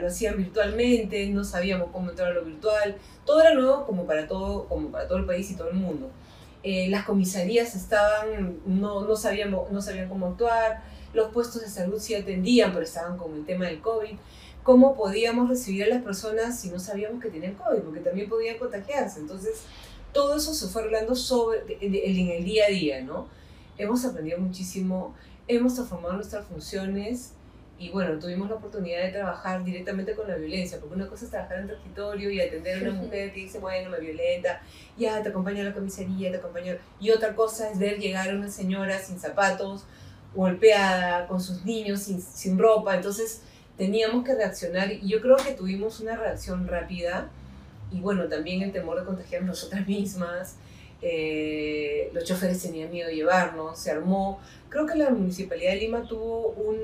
lo 0.00 0.06
hacían 0.06 0.36
virtualmente, 0.36 1.26
no 1.28 1.44
sabíamos 1.44 1.88
cómo 1.92 2.10
entrar 2.10 2.30
a 2.30 2.34
lo 2.34 2.44
virtual, 2.44 2.96
todo 3.26 3.40
era 3.40 3.54
nuevo 3.54 3.84
como 3.86 4.06
para 4.06 4.26
todo, 4.26 4.66
como 4.66 4.90
para 4.90 5.06
todo 5.06 5.18
el 5.18 5.26
país 5.26 5.50
y 5.50 5.56
todo 5.56 5.68
el 5.68 5.74
mundo. 5.74 6.10
Eh, 6.62 6.88
las 6.88 7.04
comisarías 7.04 7.74
estaban, 7.74 8.60
no, 8.64 9.04
no, 9.04 9.16
sabíamos, 9.16 9.70
no 9.70 9.82
sabían 9.82 10.08
cómo 10.08 10.28
actuar, 10.28 10.82
los 11.12 11.30
puestos 11.32 11.60
de 11.60 11.68
salud 11.68 11.98
sí 11.98 12.14
atendían, 12.14 12.72
pero 12.72 12.84
estaban 12.84 13.18
con 13.18 13.34
el 13.34 13.44
tema 13.44 13.66
del 13.66 13.80
COVID. 13.80 14.16
¿Cómo 14.62 14.94
podíamos 14.94 15.48
recibir 15.48 15.84
a 15.84 15.88
las 15.88 16.02
personas 16.02 16.58
si 16.58 16.70
no 16.70 16.78
sabíamos 16.78 17.20
que 17.20 17.30
tenían 17.30 17.54
COVID? 17.54 17.80
Porque 17.80 18.00
también 18.00 18.28
podían 18.28 18.58
contagiarse. 18.58 19.18
Entonces, 19.18 19.64
todo 20.12 20.36
eso 20.36 20.54
se 20.54 20.68
fue 20.68 20.82
hablando 20.82 21.16
sobre, 21.16 21.60
en 21.80 22.28
el 22.28 22.44
día 22.44 22.66
a 22.66 22.70
día, 22.70 23.02
¿no? 23.02 23.26
Hemos 23.76 24.04
aprendido 24.04 24.38
muchísimo 24.38 25.14
hemos 25.48 25.74
transformado 25.74 26.14
nuestras 26.14 26.46
funciones 26.46 27.32
y 27.78 27.90
bueno, 27.90 28.16
tuvimos 28.18 28.48
la 28.48 28.56
oportunidad 28.56 29.02
de 29.02 29.10
trabajar 29.10 29.64
directamente 29.64 30.14
con 30.14 30.28
la 30.28 30.36
violencia, 30.36 30.78
porque 30.78 30.94
una 30.94 31.08
cosa 31.08 31.24
es 31.24 31.32
trabajar 31.32 31.58
en 31.58 31.66
territorio 31.66 32.30
y 32.30 32.40
atender 32.40 32.78
a 32.78 32.90
una 32.90 33.02
mujer 33.02 33.32
que 33.32 33.40
dice, 33.40 33.58
bueno, 33.58 33.90
me 33.90 33.98
violenta, 33.98 34.62
ya 34.96 35.20
te 35.20 35.30
acompaño 35.30 35.62
a 35.62 35.64
la 35.64 35.74
comisaría, 35.74 36.30
te 36.30 36.36
acompaño, 36.36 36.76
y 37.00 37.10
otra 37.10 37.34
cosa 37.34 37.70
es 37.70 37.80
ver 37.80 37.98
llegar 37.98 38.30
a 38.30 38.34
una 38.34 38.48
señora 38.48 39.00
sin 39.00 39.18
zapatos, 39.18 39.84
golpeada, 40.32 41.26
con 41.26 41.40
sus 41.40 41.64
niños, 41.64 42.02
sin, 42.02 42.22
sin 42.22 42.56
ropa, 42.56 42.94
entonces 42.94 43.42
teníamos 43.76 44.24
que 44.24 44.34
reaccionar 44.36 44.92
y 44.92 45.08
yo 45.08 45.20
creo 45.20 45.36
que 45.36 45.52
tuvimos 45.52 45.98
una 45.98 46.14
reacción 46.14 46.68
rápida 46.68 47.30
y 47.90 48.00
bueno, 48.00 48.28
también 48.28 48.62
el 48.62 48.70
temor 48.70 49.00
de 49.00 49.06
contagiar 49.06 49.42
nosotras 49.42 49.86
mismas, 49.88 50.56
eh, 51.02 52.10
los 52.14 52.22
choferes 52.24 52.62
tenían 52.62 52.90
miedo 52.90 53.08
de 53.08 53.16
llevarnos, 53.16 53.78
se 53.78 53.90
armó. 53.90 54.40
Creo 54.72 54.86
que 54.86 54.94
la 54.94 55.10
Municipalidad 55.10 55.72
de 55.72 55.76
Lima 55.80 56.06
tuvo 56.08 56.48
un, 56.48 56.78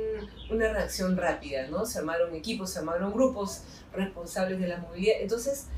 una 0.51 0.71
reacción 0.71 1.17
rápida, 1.17 1.69
¿no? 1.69 1.87
Se 1.87 1.99
armaron 1.99 2.35
equipos, 2.35 2.71
se 2.71 2.81
armaron 2.81 3.15
grupos 3.15 3.63
responsables 3.95 4.61
de 4.61 4.69
la 4.69 4.77
movilidad. 4.77 5.17
Entonces, 5.21 5.69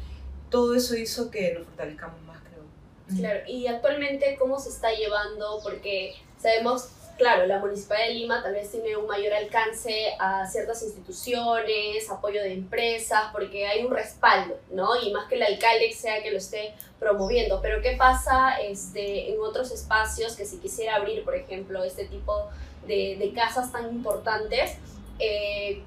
todo 0.51 0.75
eso 0.75 0.97
hizo 0.97 1.31
que 1.31 1.55
nos 1.55 1.67
fortalezcamos 1.69 2.21
más, 2.23 2.41
creo. 2.43 3.17
Claro, 3.17 3.41
y 3.47 3.69
actualmente, 3.69 4.37
¿cómo 4.41 4.59
se 4.59 4.71
está 4.71 4.93
llevando? 4.93 5.61
Porque 5.63 6.15
sabemos 6.37 6.89
claro, 7.17 7.47
la 7.47 7.59
Municipalidad 7.59 8.09
de 8.09 8.15
Lima 8.15 8.43
tal 8.43 8.53
vez 8.53 8.71
tiene 8.71 8.97
un 8.97 9.07
mayor 9.07 9.33
alcance 9.33 10.15
a 10.19 10.47
ciertas 10.47 10.83
instituciones, 10.83 12.11
apoyo 12.11 12.43
de 12.43 12.53
empresas, 12.53 13.25
porque 13.33 13.67
hay 13.67 13.85
un 13.85 13.93
respaldo, 13.93 14.59
¿no? 14.71 15.01
Y 15.01 15.13
más 15.13 15.29
que 15.29 15.37
el 15.37 15.43
alcalde 15.43 15.93
sea 15.93 16.23
que 16.23 16.31
lo 16.31 16.39
esté 16.39 16.75
promoviendo. 16.99 17.61
Pero 17.61 17.83
¿qué 17.83 17.97
pasa 17.97 18.61
este, 18.61 19.33
en 19.33 19.41
otros 19.41 19.71
espacios 19.71 20.37
que 20.37 20.45
si 20.45 20.59
quisiera 20.59 20.97
abrir, 20.97 21.25
por 21.25 21.35
ejemplo, 21.35 21.85
este 21.85 22.07
tipo 22.07 22.49
de, 22.87 23.17
de 23.19 23.33
casas 23.33 23.71
tan 23.73 23.89
importantes? 23.91 24.79
Eh, 25.19 25.83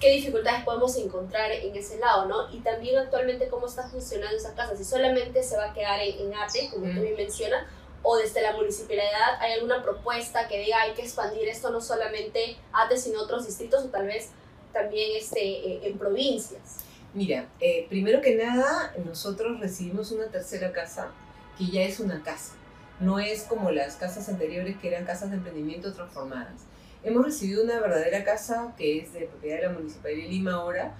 qué 0.00 0.10
dificultades 0.10 0.64
podemos 0.64 0.96
encontrar 0.96 1.50
en 1.50 1.74
ese 1.74 1.98
lado, 1.98 2.26
¿no? 2.26 2.50
Y 2.52 2.60
también 2.60 2.98
actualmente 2.98 3.48
cómo 3.48 3.66
está 3.66 3.88
funcionando 3.88 4.36
esa 4.36 4.54
casa, 4.54 4.76
si 4.76 4.84
solamente 4.84 5.42
se 5.42 5.56
va 5.56 5.70
a 5.70 5.72
quedar 5.72 6.00
en, 6.00 6.18
en 6.20 6.34
arte, 6.34 6.68
como 6.70 6.86
tú 6.92 7.00
bien 7.00 7.16
mencionas, 7.16 7.64
o 8.04 8.16
desde 8.16 8.42
la 8.42 8.52
municipalidad 8.52 9.40
hay 9.40 9.54
alguna 9.54 9.82
propuesta 9.82 10.46
que 10.46 10.60
diga 10.60 10.80
hay 10.80 10.92
que 10.92 11.02
expandir 11.02 11.48
esto 11.48 11.70
no 11.70 11.80
solamente 11.80 12.56
a 12.72 12.88
sino 12.96 13.22
otros 13.22 13.46
distritos 13.46 13.84
o 13.84 13.88
tal 13.88 14.06
vez 14.06 14.30
también 14.72 15.12
este, 15.16 15.40
eh, 15.40 15.80
en 15.84 15.98
provincias? 15.98 16.84
Mira, 17.14 17.48
eh, 17.60 17.86
primero 17.88 18.20
que 18.20 18.34
nada, 18.34 18.92
nosotros 19.06 19.58
recibimos 19.60 20.10
una 20.12 20.26
tercera 20.26 20.72
casa 20.72 21.12
que 21.56 21.66
ya 21.66 21.82
es 21.82 22.00
una 22.00 22.22
casa. 22.22 22.54
No 23.00 23.18
es 23.18 23.44
como 23.44 23.70
las 23.70 23.96
casas 23.96 24.28
anteriores 24.28 24.76
que 24.78 24.88
eran 24.88 25.04
casas 25.04 25.30
de 25.30 25.36
emprendimiento 25.36 25.92
transformadas. 25.94 26.62
Hemos 27.02 27.24
recibido 27.24 27.62
una 27.62 27.80
verdadera 27.80 28.24
casa 28.24 28.74
que 28.76 28.98
es 28.98 29.12
de 29.12 29.26
propiedad 29.26 29.56
de 29.56 29.62
la 29.68 29.72
Municipalidad 29.72 30.24
de 30.24 30.28
Lima 30.28 30.54
ahora 30.54 30.94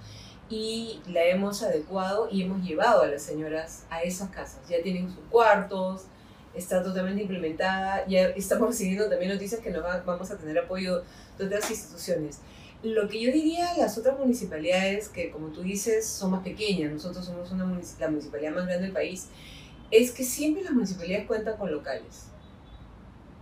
y 0.49 1.01
la 1.07 1.23
hemos 1.25 1.63
adecuado 1.63 2.29
y 2.31 2.43
hemos 2.43 2.63
llevado 2.63 3.01
a 3.01 3.07
las 3.07 3.23
señoras 3.23 3.85
a 3.89 4.03
esas 4.03 4.29
casas. 4.29 4.61
Ya 4.69 4.81
tienen 4.81 5.13
sus 5.13 5.23
cuartos, 5.29 6.05
está 6.55 6.83
totalmente 6.83 7.21
implementada, 7.21 8.05
ya 8.07 8.27
estamos 8.29 8.69
recibiendo 8.69 9.09
también 9.09 9.31
noticias 9.31 9.61
que 9.61 9.71
nos 9.71 9.83
vamos 10.05 10.31
a 10.31 10.37
tener 10.37 10.57
apoyo 10.57 11.03
de 11.37 11.45
otras 11.45 11.69
instituciones. 11.69 12.39
Lo 12.83 13.07
que 13.07 13.19
yo 13.19 13.31
diría 13.31 13.71
a 13.71 13.77
las 13.77 13.97
otras 13.97 14.17
municipalidades, 14.19 15.09
que 15.09 15.31
como 15.31 15.47
tú 15.47 15.61
dices, 15.63 16.05
son 16.05 16.31
más 16.31 16.43
pequeñas, 16.43 16.91
nosotros 16.91 17.25
somos 17.25 17.51
una 17.51 17.65
la 17.99 18.09
municipalidad 18.09 18.51
más 18.53 18.65
grande 18.65 18.83
del 18.83 18.93
país, 18.93 19.27
es 19.91 20.11
que 20.11 20.23
siempre 20.23 20.63
las 20.63 20.73
municipalidades 20.73 21.25
cuentan 21.27 21.57
con 21.57 21.71
locales. 21.71 22.27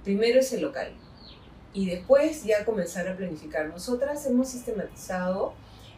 Primero 0.04 0.40
es 0.40 0.52
el 0.54 0.62
local 0.62 0.94
y 1.74 1.88
después 1.88 2.44
ya 2.44 2.64
comenzar 2.66 3.08
a 3.08 3.18
planificar. 3.18 3.68
Nosotras 3.68 4.26
hemos 4.26 4.50
sistematizado, 4.50 5.54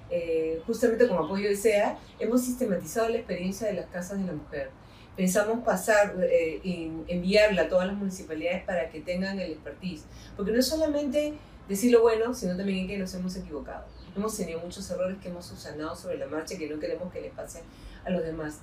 eh, 0.09 0.61
justamente 0.65 1.07
con 1.07 1.17
apoyo 1.17 1.49
de 1.49 1.55
SEA, 1.55 1.97
hemos 2.19 2.43
sistematizado 2.43 3.09
la 3.09 3.17
experiencia 3.17 3.67
de 3.67 3.73
las 3.73 3.87
casas 3.87 4.19
de 4.19 4.25
la 4.25 4.33
mujer. 4.33 4.69
Pensamos 5.15 5.63
pasar, 5.63 6.15
eh, 6.21 6.91
enviarla 7.07 7.63
a 7.63 7.69
todas 7.69 7.87
las 7.87 7.95
municipalidades 7.95 8.63
para 8.63 8.89
que 8.89 9.01
tengan 9.01 9.39
el 9.39 9.51
expertise. 9.51 10.03
Porque 10.35 10.51
no 10.51 10.59
es 10.59 10.67
solamente 10.67 11.33
decir 11.69 11.91
lo 11.91 12.01
bueno, 12.01 12.33
sino 12.33 12.55
también 12.57 12.87
que 12.87 12.97
nos 12.97 13.13
hemos 13.13 13.35
equivocado. 13.35 13.85
Hemos 14.15 14.35
tenido 14.35 14.59
muchos 14.59 14.89
errores 14.89 15.17
que 15.21 15.29
hemos 15.29 15.45
subsanado 15.45 15.95
sobre 15.95 16.17
la 16.17 16.27
marcha 16.27 16.57
que 16.57 16.69
no 16.69 16.79
queremos 16.79 17.11
que 17.11 17.21
les 17.21 17.33
pase 17.33 17.63
a 18.05 18.09
los 18.09 18.23
demás. 18.23 18.59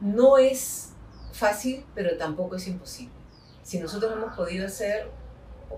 No 0.00 0.38
es 0.38 0.90
fácil, 1.32 1.84
pero 1.94 2.16
tampoco 2.16 2.56
es 2.56 2.66
imposible. 2.66 3.14
Si 3.62 3.78
nosotros 3.78 4.12
hemos 4.12 4.34
podido 4.36 4.66
hacer, 4.66 5.08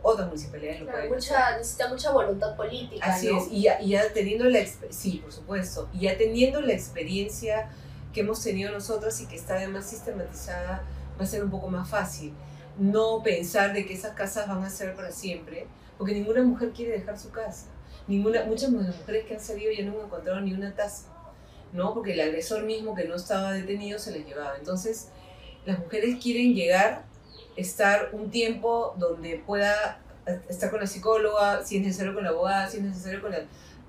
otras 0.02 0.26
municipalidades 0.26 0.80
lo 0.80 0.90
pueden 0.90 1.08
mucha, 1.08 1.56
Necesita 1.56 1.88
mucha 1.88 2.10
voluntad 2.10 2.56
política. 2.56 3.04
Así 3.04 3.28
es, 3.28 3.48
y 3.50 3.62
ya, 3.62 3.80
y 3.80 3.90
ya 3.90 4.12
teniendo 4.12 4.44
la 4.44 4.60
sí, 4.90 5.20
por 5.22 5.32
supuesto, 5.32 5.88
y 5.92 6.00
ya 6.00 6.16
teniendo 6.16 6.60
la 6.60 6.72
experiencia 6.72 7.70
que 8.16 8.22
hemos 8.22 8.42
tenido 8.42 8.72
nosotros 8.72 9.20
y 9.20 9.26
que 9.26 9.36
está 9.36 9.56
además 9.56 9.90
sistematizada, 9.90 10.82
va 11.20 11.22
a 11.22 11.26
ser 11.26 11.44
un 11.44 11.50
poco 11.50 11.68
más 11.68 11.86
fácil. 11.86 12.32
No 12.78 13.22
pensar 13.22 13.74
de 13.74 13.84
que 13.84 13.92
esas 13.92 14.14
casas 14.14 14.48
van 14.48 14.64
a 14.64 14.70
ser 14.70 14.96
para 14.96 15.12
siempre, 15.12 15.66
porque 15.98 16.14
ninguna 16.14 16.42
mujer 16.42 16.70
quiere 16.70 16.92
dejar 16.92 17.18
su 17.18 17.30
casa. 17.30 17.66
Ninguna, 18.08 18.46
muchas 18.46 18.70
mujeres 18.70 19.26
que 19.26 19.34
han 19.34 19.40
salido 19.40 19.70
ya 19.70 19.84
no 19.84 19.98
han 19.98 20.06
encontrado 20.06 20.40
ni 20.40 20.54
una 20.54 20.74
taza, 20.74 21.08
¿no? 21.74 21.92
Porque 21.92 22.14
el 22.14 22.20
agresor 22.22 22.62
mismo 22.62 22.94
que 22.94 23.04
no 23.06 23.16
estaba 23.16 23.52
detenido 23.52 23.98
se 23.98 24.12
les 24.12 24.26
llevaba. 24.26 24.56
Entonces, 24.56 25.08
las 25.66 25.78
mujeres 25.78 26.16
quieren 26.22 26.54
llegar, 26.54 27.04
estar 27.54 28.08
un 28.14 28.30
tiempo 28.30 28.94
donde 28.96 29.42
pueda 29.44 30.00
estar 30.48 30.70
con 30.70 30.80
la 30.80 30.86
psicóloga, 30.86 31.66
si 31.66 31.76
es 31.76 31.82
necesario 31.82 32.14
con 32.14 32.24
la 32.24 32.30
abogada, 32.30 32.70
si 32.70 32.78
es 32.78 32.82
necesario 32.82 33.20
con 33.20 33.32
la 33.32 33.40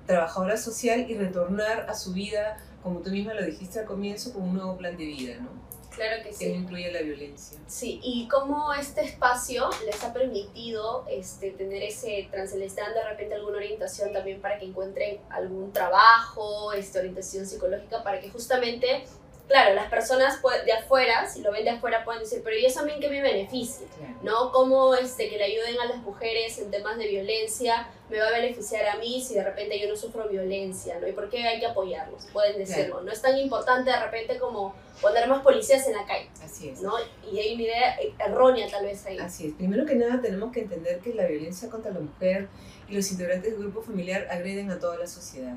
trabajadora 0.06 0.58
social 0.58 1.06
y 1.10 1.16
retornar 1.16 1.90
a 1.90 1.96
su 1.96 2.12
vida, 2.12 2.58
como 2.88 3.02
tú 3.02 3.10
misma 3.10 3.34
lo 3.34 3.46
dijiste 3.46 3.80
al 3.82 3.86
comienzo, 3.86 4.32
con 4.32 4.44
un 4.44 4.54
nuevo 4.54 4.78
plan 4.78 4.96
de 4.96 5.06
vida, 5.06 5.36
¿no? 5.42 5.50
Claro 5.94 6.24
que 6.24 6.32
sí. 6.32 6.46
Que 6.46 6.54
no 6.54 6.62
incluye 6.62 6.90
la 6.90 7.02
violencia. 7.02 7.60
Sí, 7.68 8.00
y 8.02 8.30
cómo 8.30 8.74
este 8.74 9.02
espacio 9.04 9.70
les 9.86 10.02
ha 10.06 10.14
permitido 10.14 11.04
este, 11.10 11.52
tener 11.52 11.84
ese 11.84 12.30
les 12.56 12.76
dan 12.78 12.94
de 12.94 13.04
repente 13.04 13.36
alguna 13.36 13.58
orientación 13.58 14.14
también 14.14 14.40
para 14.40 14.58
que 14.58 14.68
encuentren 14.68 15.18
algún 15.30 15.74
trabajo, 15.74 16.72
este, 16.72 17.00
orientación 17.00 17.46
psicológica, 17.46 18.04
para 18.04 18.22
que 18.22 18.30
justamente 18.30 19.04
claro, 19.48 19.76
las 19.76 19.90
personas 19.90 20.40
de 20.66 20.74
afuera, 20.74 21.28
si 21.28 21.42
lo 21.42 21.52
ven 21.52 21.64
de 21.64 21.72
afuera, 21.72 22.04
pueden 22.04 22.22
decir, 22.22 22.42
pero 22.44 22.58
¿y 22.58 22.66
eso 22.66 22.82
a 22.82 22.84
mí 22.84 22.94
qué 23.00 23.10
me 23.10 23.22
beneficia? 23.22 23.88
¿No? 24.22 24.52
¿Cómo 24.52 24.94
este, 24.96 25.30
que 25.30 25.38
le 25.38 25.46
ayuden 25.46 25.80
a 25.80 25.86
las 25.86 25.98
mujeres 25.98 26.58
en 26.60 26.70
temas 26.70 26.98
de 26.98 27.08
violencia 27.08 27.88
me 28.10 28.20
va 28.20 28.28
a 28.28 28.32
beneficiar 28.32 28.88
a 28.88 28.98
mí 28.98 29.22
si 29.22 29.36
de 29.36 29.44
repente 29.44 29.80
yo 29.80 29.88
no 29.88 29.96
sufro 29.96 30.28
violencia? 30.28 31.00
¿no? 31.00 31.08
¿Y 31.08 31.14
por 31.14 31.30
qué 31.30 31.48
hay 31.48 31.60
que 31.60 31.68
apoyarlos? 31.68 32.26
Pueden 32.34 32.58
decirlo. 32.58 33.02
No 33.02 33.12
es 33.12 33.22
tan 33.22 33.38
importante 33.38 33.92
de 33.92 34.00
repente 34.00 34.38
como 34.38 34.76
poner 35.02 35.28
más 35.28 35.42
policías 35.44 35.88
en 35.88 35.94
la 35.94 36.06
calle. 36.06 36.30
Así 36.44 36.70
es. 36.70 36.82
¿no? 36.82 36.94
Y 37.32 37.40
hay 37.40 37.54
una 37.54 37.64
idea 37.64 37.98
errónea 38.26 38.68
tal 38.70 38.86
vez 38.86 39.06
ahí. 39.06 39.18
Así 39.20 39.48
es. 39.48 39.54
Primero 39.54 39.86
que 39.86 39.96
nada 39.96 40.22
tenemos 40.22 40.52
que 40.52 40.62
entender 40.62 41.00
que 41.00 41.14
la 41.14 41.26
violencia 41.26 41.70
contra 41.70 41.92
la 41.92 42.00
mujer 42.00 42.48
y 42.90 42.96
los 42.96 43.12
integrantes 43.12 43.52
del 43.52 43.62
grupo 43.62 43.82
familiar 43.82 44.28
agreden 44.30 44.72
a 44.72 44.80
toda 44.80 44.98
la 44.98 45.08
sociedad 45.08 45.56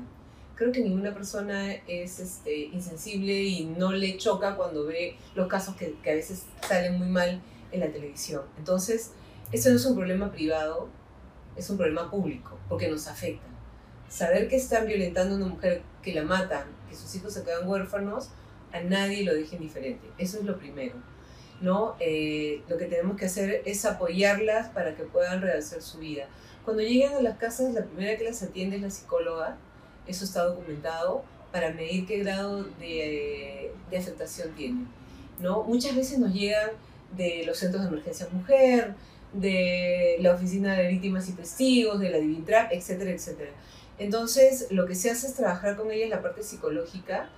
creo 0.61 0.71
que 0.71 0.81
ninguna 0.81 1.11
persona 1.11 1.73
es 1.87 2.19
este, 2.19 2.55
insensible 2.65 3.33
y 3.33 3.65
no 3.65 3.91
le 3.93 4.15
choca 4.17 4.55
cuando 4.55 4.85
ve 4.85 5.15
los 5.33 5.47
casos 5.47 5.75
que, 5.75 5.95
que, 6.03 6.11
a 6.11 6.13
veces 6.13 6.43
salen 6.61 6.99
muy 6.99 7.07
mal 7.07 7.41
en 7.71 7.79
la 7.79 7.87
televisión. 7.87 8.43
Entonces, 8.59 9.09
eso 9.51 9.71
no 9.71 9.77
es 9.77 9.85
un 9.87 9.95
problema 9.95 10.31
privado, 10.31 10.87
es 11.55 11.67
un 11.71 11.77
problema 11.77 12.11
público, 12.11 12.59
porque 12.69 12.87
nos 12.89 13.07
afecta. 13.07 13.47
Saber 14.07 14.47
que 14.47 14.55
están 14.55 14.85
violentando 14.85 15.33
a 15.33 15.37
una 15.37 15.47
mujer, 15.47 15.81
que 16.03 16.13
la 16.13 16.21
matan, 16.21 16.65
que 16.87 16.95
sus 16.95 17.15
hijos 17.15 17.33
se 17.33 17.41
quedan 17.41 17.67
huérfanos, 17.67 18.29
a 18.71 18.81
nadie 18.81 19.23
lo 19.23 19.33
deja 19.33 19.55
indiferente. 19.55 20.07
Eso 20.19 20.37
es 20.37 20.45
lo 20.45 20.59
primero. 20.59 20.93
¿no? 21.59 21.95
Eh, 21.99 22.61
lo 22.67 22.77
que 22.77 22.85
tenemos 22.85 23.17
que 23.17 23.25
hacer 23.25 23.63
es 23.65 23.83
apoyarlas 23.85 24.69
para 24.69 24.95
que 24.95 25.05
puedan 25.05 25.41
rehacer 25.41 25.81
su 25.81 25.97
vida. 25.97 26.27
Cuando 26.63 26.83
llegan 26.83 27.15
a 27.15 27.21
las 27.21 27.39
casas, 27.39 27.73
la 27.73 27.83
primera 27.83 28.15
que 28.15 28.25
las 28.25 28.43
atiende 28.43 28.75
es 28.75 28.83
la 28.83 28.91
psicóloga, 28.91 29.57
eso 30.07 30.25
está 30.25 30.43
documentado 30.45 31.23
para 31.51 31.71
medir 31.73 32.05
qué 32.05 32.19
grado 32.19 32.63
de, 32.79 33.71
de 33.89 33.97
aceptación 33.97 34.51
tiene. 34.55 34.85
¿no? 35.39 35.63
Muchas 35.63 35.95
veces 35.95 36.19
nos 36.19 36.33
llegan 36.33 36.71
de 37.15 37.43
los 37.45 37.57
centros 37.57 37.83
de 37.83 37.89
emergencia 37.89 38.27
mujer, 38.31 38.95
de 39.33 40.17
la 40.19 40.33
oficina 40.33 40.75
de 40.75 40.87
víctimas 40.87 41.29
y 41.29 41.33
testigos, 41.33 41.99
de 41.99 42.09
la 42.09 42.17
Divintrap, 42.17 42.71
etcétera, 42.71 43.11
etcétera. 43.11 43.51
Entonces, 43.97 44.67
lo 44.71 44.87
que 44.87 44.95
se 44.95 45.11
hace 45.11 45.27
es 45.27 45.35
trabajar 45.35 45.77
con 45.77 45.91
ellas 45.91 46.09
la 46.09 46.21
parte 46.21 46.43
psicológica 46.43 47.29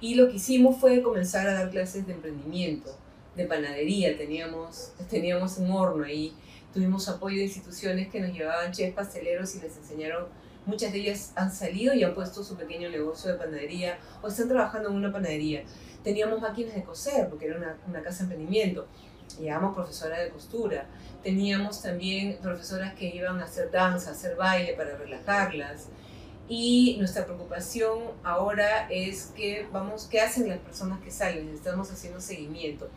y 0.00 0.14
lo 0.14 0.28
que 0.28 0.36
hicimos 0.36 0.78
fue 0.78 1.02
comenzar 1.02 1.48
a 1.48 1.54
dar 1.54 1.70
clases 1.70 2.06
de 2.06 2.12
emprendimiento, 2.12 2.96
de 3.36 3.46
panadería, 3.46 4.16
teníamos, 4.16 4.92
teníamos 5.10 5.58
un 5.58 5.70
horno 5.70 6.04
ahí, 6.04 6.34
tuvimos 6.72 7.08
apoyo 7.08 7.38
de 7.38 7.44
instituciones 7.44 8.08
que 8.08 8.20
nos 8.20 8.32
llevaban 8.32 8.72
chefs 8.72 8.94
pasteleros 8.94 9.54
y 9.56 9.60
les 9.60 9.76
enseñaron 9.76 10.26
Muchas 10.64 10.92
de 10.92 10.98
ellas 10.98 11.32
han 11.34 11.52
salido 11.52 11.92
y 11.94 12.04
han 12.04 12.14
puesto 12.14 12.44
su 12.44 12.56
pequeño 12.56 12.88
negocio 12.88 13.32
de 13.32 13.38
panadería 13.38 13.98
o 14.22 14.28
están 14.28 14.48
trabajando 14.48 14.90
en 14.90 14.96
una 14.96 15.12
panadería. 15.12 15.64
Teníamos 16.04 16.40
máquinas 16.40 16.74
de 16.74 16.84
coser 16.84 17.28
porque 17.28 17.46
era 17.46 17.56
una, 17.56 17.76
una 17.88 18.02
casa 18.02 18.18
de 18.18 18.34
emprendimiento. 18.34 18.86
Llevamos 19.40 19.74
profesoras 19.74 20.20
de 20.20 20.28
costura. 20.28 20.86
Teníamos 21.22 21.82
también 21.82 22.38
profesoras 22.40 22.94
que 22.94 23.06
iban 23.06 23.40
a 23.40 23.44
hacer 23.44 23.70
danza, 23.70 24.10
a 24.10 24.12
hacer 24.12 24.36
baile 24.36 24.74
para 24.74 24.96
relajarlas. 24.96 25.88
Y 26.48 26.96
nuestra 26.98 27.24
preocupación 27.24 27.98
ahora 28.22 28.86
es 28.90 29.32
que 29.34 29.66
vamos, 29.72 30.06
qué 30.10 30.20
hacen 30.20 30.48
las 30.48 30.58
personas 30.58 31.00
que 31.00 31.10
salen. 31.10 31.48
Estamos 31.48 31.90
haciendo 31.90 32.20
seguimiento. 32.20 32.90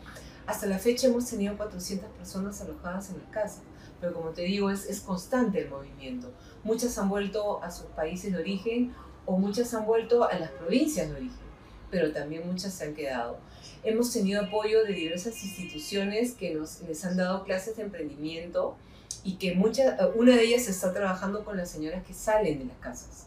Hasta 0.46 0.66
la 0.66 0.78
fecha 0.78 1.08
hemos 1.08 1.28
tenido 1.28 1.56
400 1.56 2.08
personas 2.10 2.60
alojadas 2.60 3.10
en 3.10 3.18
la 3.18 3.30
casa, 3.30 3.62
pero 4.00 4.12
como 4.12 4.30
te 4.30 4.42
digo, 4.42 4.70
es, 4.70 4.86
es 4.86 5.00
constante 5.00 5.62
el 5.62 5.70
movimiento. 5.70 6.30
Muchas 6.62 6.96
han 6.98 7.08
vuelto 7.08 7.62
a 7.62 7.70
sus 7.70 7.86
países 7.86 8.32
de 8.32 8.38
origen 8.38 8.94
o 9.24 9.38
muchas 9.38 9.74
han 9.74 9.86
vuelto 9.86 10.24
a 10.24 10.38
las 10.38 10.50
provincias 10.50 11.08
de 11.08 11.16
origen, 11.16 11.46
pero 11.90 12.12
también 12.12 12.46
muchas 12.46 12.74
se 12.74 12.84
han 12.84 12.94
quedado. 12.94 13.38
Hemos 13.82 14.12
tenido 14.12 14.44
apoyo 14.44 14.84
de 14.84 14.92
diversas 14.92 15.42
instituciones 15.42 16.32
que 16.32 16.54
nos, 16.54 16.80
les 16.82 17.04
han 17.04 17.16
dado 17.16 17.44
clases 17.44 17.76
de 17.76 17.82
emprendimiento 17.82 18.76
y 19.24 19.34
que 19.34 19.54
muchas, 19.54 19.98
una 20.14 20.36
de 20.36 20.42
ellas 20.42 20.68
está 20.68 20.92
trabajando 20.92 21.44
con 21.44 21.56
las 21.56 21.70
señoras 21.70 22.04
que 22.04 22.14
salen 22.14 22.60
de 22.60 22.64
las 22.66 22.76
casas. 22.78 23.26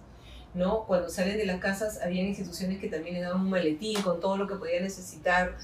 ¿no? 0.54 0.86
Cuando 0.86 1.10
salen 1.10 1.38
de 1.38 1.46
las 1.46 1.60
casas, 1.60 2.00
había 2.02 2.24
instituciones 2.24 2.80
que 2.80 2.88
también 2.88 3.16
les 3.16 3.24
daban 3.24 3.42
un 3.42 3.50
maletín 3.50 4.02
con 4.02 4.20
todo 4.20 4.38
lo 4.38 4.48
que 4.48 4.56
podían 4.56 4.84
necesitar, 4.84 5.58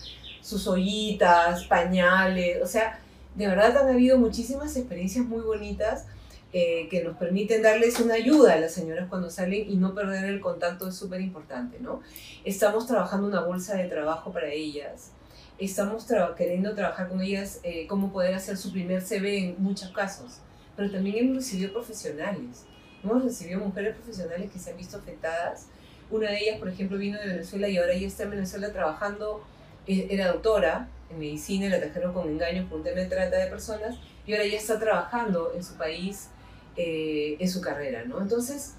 sus 0.46 0.68
ollitas, 0.68 1.66
pañales, 1.66 2.62
o 2.62 2.68
sea, 2.68 3.00
de 3.34 3.48
verdad 3.48 3.75
han 3.78 3.90
habido 3.90 4.20
muchísimas 4.20 4.78
experiencias 4.78 5.25
muy 5.25 5.42
bonitas 5.42 6.06
eh, 6.54 6.88
que 6.88 7.04
nos 7.04 7.18
permiten 7.18 7.64
darles 7.64 8.00
una 8.00 8.14
ayuda 8.14 8.54
a 8.54 8.60
las 8.60 8.72
señoras 8.72 9.08
cuando 9.10 9.32
salen 9.32 9.68
y 9.68 9.75
no 9.75 9.96
perder 9.96 10.25
el 10.25 10.40
contacto 10.42 10.88
es 10.88 10.96
súper 10.96 11.20
importante, 11.20 11.80
¿no? 11.80 12.02
Estamos 12.44 12.86
trabajando 12.86 13.28
una 13.28 13.42
bolsa 13.42 13.75
de 13.75 13.86
trabajo 13.86 14.32
para 14.32 14.50
ellas. 14.50 15.10
Estamos 15.58 16.06
queriendo 16.38 16.75
trabajar 16.75 17.10
con 17.10 17.22
ellas 17.22 17.60
eh, 17.64 17.88
cómo 17.88 18.14
poder 18.14 18.36
hacer 18.36 18.56
su 18.56 18.72
primer 18.72 19.02
CV 19.02 19.40
en 19.40 19.56
muchos 19.58 19.90
casos. 19.90 20.42
Pero 20.78 20.92
también 20.92 21.18
hemos 21.18 21.38
recibido 21.38 21.74
profesionales. 21.74 22.66
Hemos 23.04 23.24
recibido 23.24 23.62
mujeres 23.62 23.96
profesionales 23.96 24.52
que 24.52 24.60
se 24.60 24.70
han 24.70 24.78
visto 24.78 24.98
afectadas. 24.98 25.70
Una 26.12 26.30
de 26.30 26.38
ellas, 26.38 26.60
por 26.60 26.70
ejemplo, 26.70 27.00
vino 27.00 27.20
de 27.20 27.28
Venezuela 27.30 27.68
y 27.68 27.78
ahora 27.78 27.96
ya 27.96 28.06
está 28.06 28.24
en 28.24 28.30
Venezuela 28.30 28.72
trabajando, 28.72 29.44
era 29.88 30.32
doctora 30.32 30.89
en 31.10 31.20
medicina 31.20 31.70
la 31.70 31.80
trajeron 31.80 32.13
con 32.13 32.27
engaños 32.27 32.68
por 32.68 32.80
un 32.80 32.84
tema 32.84 33.01
de 33.01 33.08
trata 33.08 33.38
de 33.38 33.48
personas 33.48 33.96
y 34.25 34.34
ahora 34.34 34.46
ya 34.46 34.58
está 34.58 34.80
trabajando 34.80 35.54
en 35.54 35.63
su 35.63 35.75
país 35.75 36.30
eh, 36.75 37.38
en 37.39 37.50
su 37.50 37.62
carrera, 37.62 38.04
¿no? 38.06 38.20
Entonces, 38.20 38.74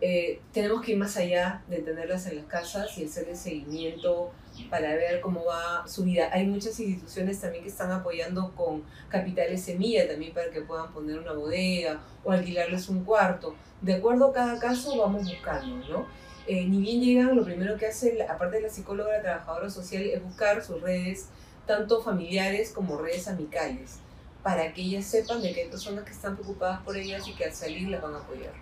eh, 0.00 0.40
tenemos 0.52 0.80
que 0.80 0.92
ir 0.92 0.98
más 0.98 1.16
allá 1.16 1.62
de 1.68 1.78
tenerlas 1.78 2.26
en 2.26 2.36
las 2.36 2.46
casas 2.46 2.96
y 2.96 3.04
hacerle 3.04 3.36
seguimiento 3.36 4.32
para 4.70 4.94
ver 4.94 5.20
cómo 5.20 5.44
va 5.44 5.86
su 5.86 6.04
vida. 6.04 6.30
Hay 6.32 6.46
muchas 6.46 6.80
instituciones 6.80 7.40
también 7.40 7.62
que 7.62 7.70
están 7.70 7.92
apoyando 7.92 8.52
con 8.56 8.82
capitales 9.08 9.62
semilla 9.62 10.08
también 10.08 10.32
para 10.32 10.50
que 10.50 10.62
puedan 10.62 10.92
poner 10.92 11.18
una 11.18 11.32
bodega 11.32 12.00
o 12.24 12.32
alquilarles 12.32 12.88
un 12.88 13.04
cuarto. 13.04 13.54
De 13.80 13.94
acuerdo 13.94 14.30
a 14.30 14.32
cada 14.32 14.58
caso 14.58 14.96
vamos 14.98 15.24
buscando, 15.24 15.76
¿no? 15.88 16.06
Eh, 16.50 16.64
ni 16.66 16.80
bien 16.80 17.00
llegan, 17.00 17.36
lo 17.36 17.44
primero 17.44 17.76
que 17.76 17.86
hace, 17.86 18.26
aparte 18.28 18.56
de 18.56 18.62
la 18.62 18.68
psicóloga, 18.68 19.12
la 19.12 19.22
trabajadora 19.22 19.70
social, 19.70 20.02
es 20.02 20.20
buscar 20.20 20.64
sus 20.64 20.80
redes, 20.82 21.28
tanto 21.64 22.02
familiares 22.02 22.72
como 22.72 22.98
redes 22.98 23.28
amicales, 23.28 23.98
para 24.42 24.74
que 24.74 24.82
ellas 24.82 25.04
sepan 25.04 25.40
de 25.40 25.54
que 25.54 25.62
hay 25.62 25.68
personas 25.68 26.04
que 26.04 26.10
están 26.10 26.34
preocupadas 26.34 26.80
por 26.82 26.96
ellas 26.96 27.28
y 27.28 27.36
que 27.36 27.44
al 27.44 27.52
salir 27.52 27.88
las 27.88 28.02
van 28.02 28.16
a 28.16 28.18
apoyar. 28.18 28.52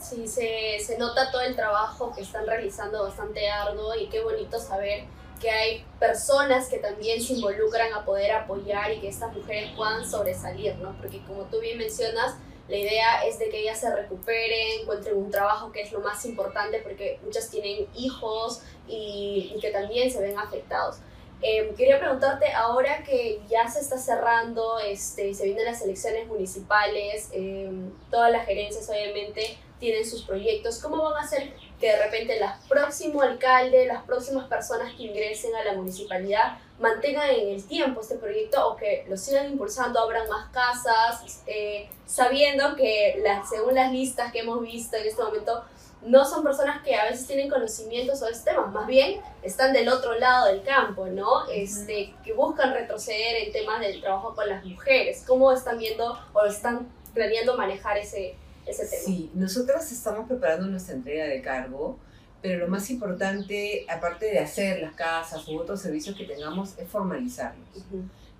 Sí, 0.00 0.26
se, 0.26 0.80
se 0.84 0.98
nota 0.98 1.30
todo 1.30 1.42
el 1.42 1.54
trabajo 1.54 2.12
que 2.12 2.22
están 2.22 2.48
realizando 2.48 3.04
bastante 3.04 3.48
arduo 3.48 3.94
y 3.94 4.08
qué 4.08 4.24
bonito 4.24 4.58
saber 4.58 5.04
que 5.40 5.48
hay 5.48 5.84
personas 6.00 6.68
que 6.68 6.78
también 6.78 7.22
se 7.22 7.34
involucran 7.34 7.92
a 7.92 8.04
poder 8.04 8.32
apoyar 8.32 8.90
y 8.90 9.00
que 9.00 9.08
estas 9.08 9.32
mujeres 9.32 9.70
puedan 9.76 10.04
sobresalir, 10.04 10.74
¿no? 10.78 10.96
Porque 10.98 11.22
como 11.24 11.44
tú 11.44 11.60
bien 11.60 11.78
mencionas, 11.78 12.34
la 12.68 12.76
idea 12.76 13.24
es 13.24 13.38
de 13.38 13.48
que 13.48 13.60
ellas 13.60 13.78
se 13.78 13.94
recuperen, 13.94 14.80
encuentren 14.82 15.16
un 15.16 15.30
trabajo 15.30 15.70
que 15.70 15.82
es 15.82 15.92
lo 15.92 16.00
más 16.00 16.24
importante 16.24 16.80
porque 16.80 17.20
muchas 17.24 17.48
tienen 17.48 17.86
hijos 17.94 18.62
y, 18.88 19.56
que 19.60 19.70
también 19.70 20.10
se 20.10 20.20
ven 20.20 20.38
afectados. 20.38 20.96
Eh, 21.42 21.72
quería 21.76 22.00
preguntarte, 22.00 22.50
ahora 22.52 23.04
que 23.04 23.40
ya 23.48 23.68
se 23.68 23.80
está 23.80 23.98
cerrando, 23.98 24.80
este, 24.80 25.34
se 25.34 25.44
vienen 25.44 25.66
las 25.66 25.82
elecciones 25.82 26.26
municipales, 26.26 27.28
eh, 27.32 27.70
todas 28.10 28.32
las 28.32 28.46
gerencias 28.46 28.88
obviamente 28.88 29.58
tienen 29.78 30.08
sus 30.08 30.22
proyectos, 30.22 30.78
¿cómo 30.78 31.02
van 31.02 31.22
a 31.22 31.26
hacer 31.26 31.52
que 31.80 31.88
de 31.88 32.04
repente 32.04 32.38
el 32.38 32.44
próximo 32.68 33.22
alcalde, 33.22 33.86
las 33.86 34.02
próximas 34.04 34.48
personas 34.48 34.94
que 34.94 35.04
ingresen 35.04 35.54
a 35.54 35.64
la 35.64 35.74
municipalidad 35.74 36.58
mantengan 36.78 37.30
en 37.30 37.48
el 37.48 37.66
tiempo 37.66 38.00
este 38.00 38.16
proyecto 38.16 38.68
o 38.68 38.76
que 38.76 39.04
lo 39.08 39.16
sigan 39.16 39.50
impulsando, 39.50 40.00
abran 40.00 40.28
más 40.28 40.50
casas, 40.50 41.42
eh, 41.46 41.88
sabiendo 42.06 42.76
que 42.76 43.20
las, 43.22 43.48
según 43.48 43.74
las 43.74 43.92
listas 43.92 44.32
que 44.32 44.40
hemos 44.40 44.62
visto 44.62 44.96
en 44.96 45.06
este 45.06 45.22
momento, 45.22 45.64
no 46.02 46.24
son 46.24 46.44
personas 46.44 46.82
que 46.82 46.94
a 46.94 47.06
veces 47.06 47.26
tienen 47.26 47.50
conocimiento 47.50 48.14
sobre 48.14 48.32
este 48.32 48.50
tema, 48.50 48.66
más 48.66 48.86
bien 48.86 49.20
están 49.42 49.72
del 49.72 49.88
otro 49.88 50.14
lado 50.18 50.46
del 50.46 50.62
campo, 50.62 51.06
¿no? 51.06 51.48
Este, 51.48 52.14
que 52.24 52.32
buscan 52.32 52.72
retroceder 52.72 53.44
en 53.44 53.52
temas 53.52 53.80
del 53.80 54.00
trabajo 54.00 54.34
con 54.34 54.48
las 54.48 54.64
mujeres. 54.64 55.24
¿Cómo 55.26 55.50
están 55.50 55.78
viendo 55.78 56.18
o 56.32 56.44
están 56.44 56.88
planeando 57.12 57.56
manejar 57.56 57.98
ese, 57.98 58.36
ese 58.66 58.86
tema? 58.86 59.02
Sí, 59.04 59.30
nosotras 59.34 59.90
estamos 59.92 60.28
preparando 60.28 60.66
nuestra 60.66 60.94
entrega 60.94 61.24
de 61.24 61.40
cargo, 61.40 61.98
pero 62.42 62.58
lo 62.58 62.68
más 62.68 62.90
importante, 62.90 63.86
aparte 63.88 64.26
de 64.26 64.38
hacer 64.38 64.80
las 64.80 64.92
casas 64.94 65.46
u 65.48 65.56
otros 65.58 65.80
servicios 65.80 66.16
que 66.16 66.24
tengamos, 66.24 66.78
es 66.78 66.88
formalizarlos, 66.88 67.84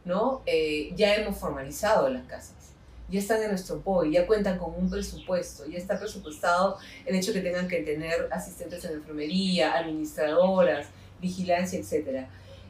¿no? 0.04 0.42
Eh, 0.46 0.92
ya 0.94 1.14
hemos 1.14 1.38
formalizado 1.38 2.08
las 2.08 2.24
casas 2.26 2.56
ya 3.08 3.20
están 3.20 3.42
en 3.42 3.50
nuestro 3.50 3.80
POI, 3.80 4.12
ya 4.12 4.26
cuentan 4.26 4.58
con 4.58 4.74
un 4.74 4.90
presupuesto, 4.90 5.66
ya 5.66 5.78
está 5.78 5.98
presupuestado 5.98 6.78
el 7.04 7.14
hecho 7.14 7.32
que 7.32 7.40
tengan 7.40 7.68
que 7.68 7.82
tener 7.82 8.28
asistentes 8.32 8.84
en 8.84 8.94
enfermería, 8.94 9.76
administradoras, 9.76 10.88
vigilancia, 11.20 11.78
etc. 11.78 12.26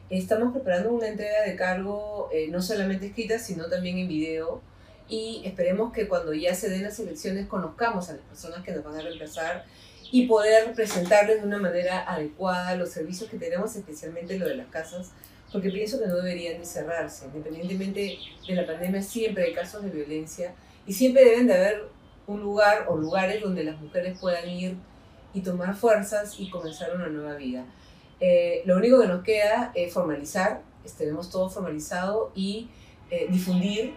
Estamos 0.09 0.53
preparando 0.53 0.91
una 0.91 1.07
entrega 1.07 1.41
de 1.41 1.55
cargo 1.55 2.29
eh, 2.31 2.47
no 2.49 2.61
solamente 2.61 3.07
escrita, 3.07 3.39
sino 3.39 3.67
también 3.67 3.97
en 3.97 4.07
video 4.07 4.61
y 5.07 5.41
esperemos 5.45 5.93
que 5.93 6.07
cuando 6.07 6.33
ya 6.33 6.53
se 6.53 6.69
den 6.69 6.83
las 6.83 6.99
elecciones 6.99 7.47
conozcamos 7.47 8.09
a 8.09 8.13
las 8.13 8.21
personas 8.21 8.63
que 8.63 8.71
nos 8.71 8.83
van 8.83 8.95
a 8.95 9.01
reemplazar 9.01 9.65
y 10.11 10.27
poder 10.27 10.73
presentarles 10.73 11.41
de 11.41 11.47
una 11.47 11.57
manera 11.57 12.03
adecuada 12.11 12.75
los 12.75 12.89
servicios 12.89 13.29
que 13.29 13.37
tenemos, 13.37 13.75
especialmente 13.75 14.37
lo 14.37 14.47
de 14.47 14.55
las 14.55 14.67
casas 14.67 15.11
porque 15.51 15.69
pienso 15.69 15.99
que 15.99 16.07
no 16.07 16.17
deberían 16.17 16.59
de 16.59 16.65
cerrarse. 16.65 17.25
Independientemente 17.27 18.17
de 18.47 18.55
la 18.55 18.65
pandemia, 18.65 19.01
siempre 19.01 19.45
hay 19.45 19.53
casos 19.53 19.83
de 19.83 19.89
violencia 19.89 20.53
y 20.85 20.93
siempre 20.93 21.23
deben 21.23 21.47
de 21.47 21.53
haber 21.53 21.83
un 22.25 22.41
lugar 22.41 22.85
o 22.89 22.97
lugares 22.97 23.41
donde 23.41 23.63
las 23.63 23.79
mujeres 23.79 24.17
puedan 24.19 24.49
ir 24.49 24.75
y 25.33 25.41
tomar 25.41 25.75
fuerzas 25.75 26.35
y 26.37 26.49
comenzar 26.49 26.93
una 26.95 27.07
nueva 27.07 27.35
vida. 27.35 27.65
Eh, 28.19 28.61
lo 28.65 28.77
único 28.77 28.99
que 28.99 29.07
nos 29.07 29.23
queda 29.23 29.71
es 29.75 29.93
formalizar, 29.93 30.61
tenemos 30.97 31.29
todo 31.29 31.49
formalizado 31.49 32.31
y 32.33 32.69
eh, 33.11 33.27
difundir 33.29 33.95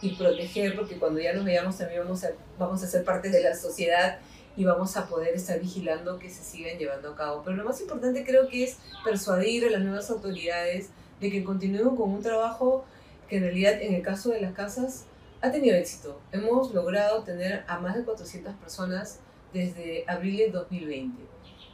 y 0.00 0.14
proteger, 0.14 0.76
porque 0.76 0.98
cuando 0.98 1.20
ya 1.20 1.32
nos 1.32 1.44
veamos 1.44 1.76
también 1.76 2.02
vamos 2.02 2.24
a, 2.24 2.30
vamos 2.58 2.82
a 2.82 2.86
ser 2.86 3.04
parte 3.04 3.28
de 3.28 3.42
la 3.42 3.54
sociedad 3.54 4.18
y 4.56 4.64
vamos 4.64 4.96
a 4.96 5.06
poder 5.06 5.34
estar 5.34 5.60
vigilando 5.60 6.18
que 6.18 6.30
se 6.30 6.42
sigan 6.42 6.78
llevando 6.78 7.10
a 7.10 7.16
cabo. 7.16 7.42
Pero 7.44 7.56
lo 7.56 7.64
más 7.64 7.80
importante 7.80 8.24
creo 8.24 8.48
que 8.48 8.64
es 8.64 8.78
persuadir 9.04 9.64
a 9.66 9.70
las 9.70 9.82
nuevas 9.82 10.10
autoridades 10.10 10.90
de 11.20 11.30
que 11.30 11.44
continúen 11.44 11.96
con 11.96 12.10
un 12.10 12.22
trabajo 12.22 12.84
que 13.28 13.36
en 13.36 13.44
realidad 13.44 13.80
en 13.80 13.94
el 13.94 14.02
caso 14.02 14.30
de 14.30 14.40
las 14.40 14.54
casas 14.54 15.04
ha 15.40 15.50
tenido 15.50 15.76
éxito. 15.76 16.20
Hemos 16.32 16.74
logrado 16.74 17.22
tener 17.22 17.64
a 17.68 17.78
más 17.78 17.96
de 17.96 18.04
400 18.04 18.54
personas 18.54 19.20
desde 19.52 20.04
abril 20.06 20.36
de 20.38 20.50
2020. 20.50 21.22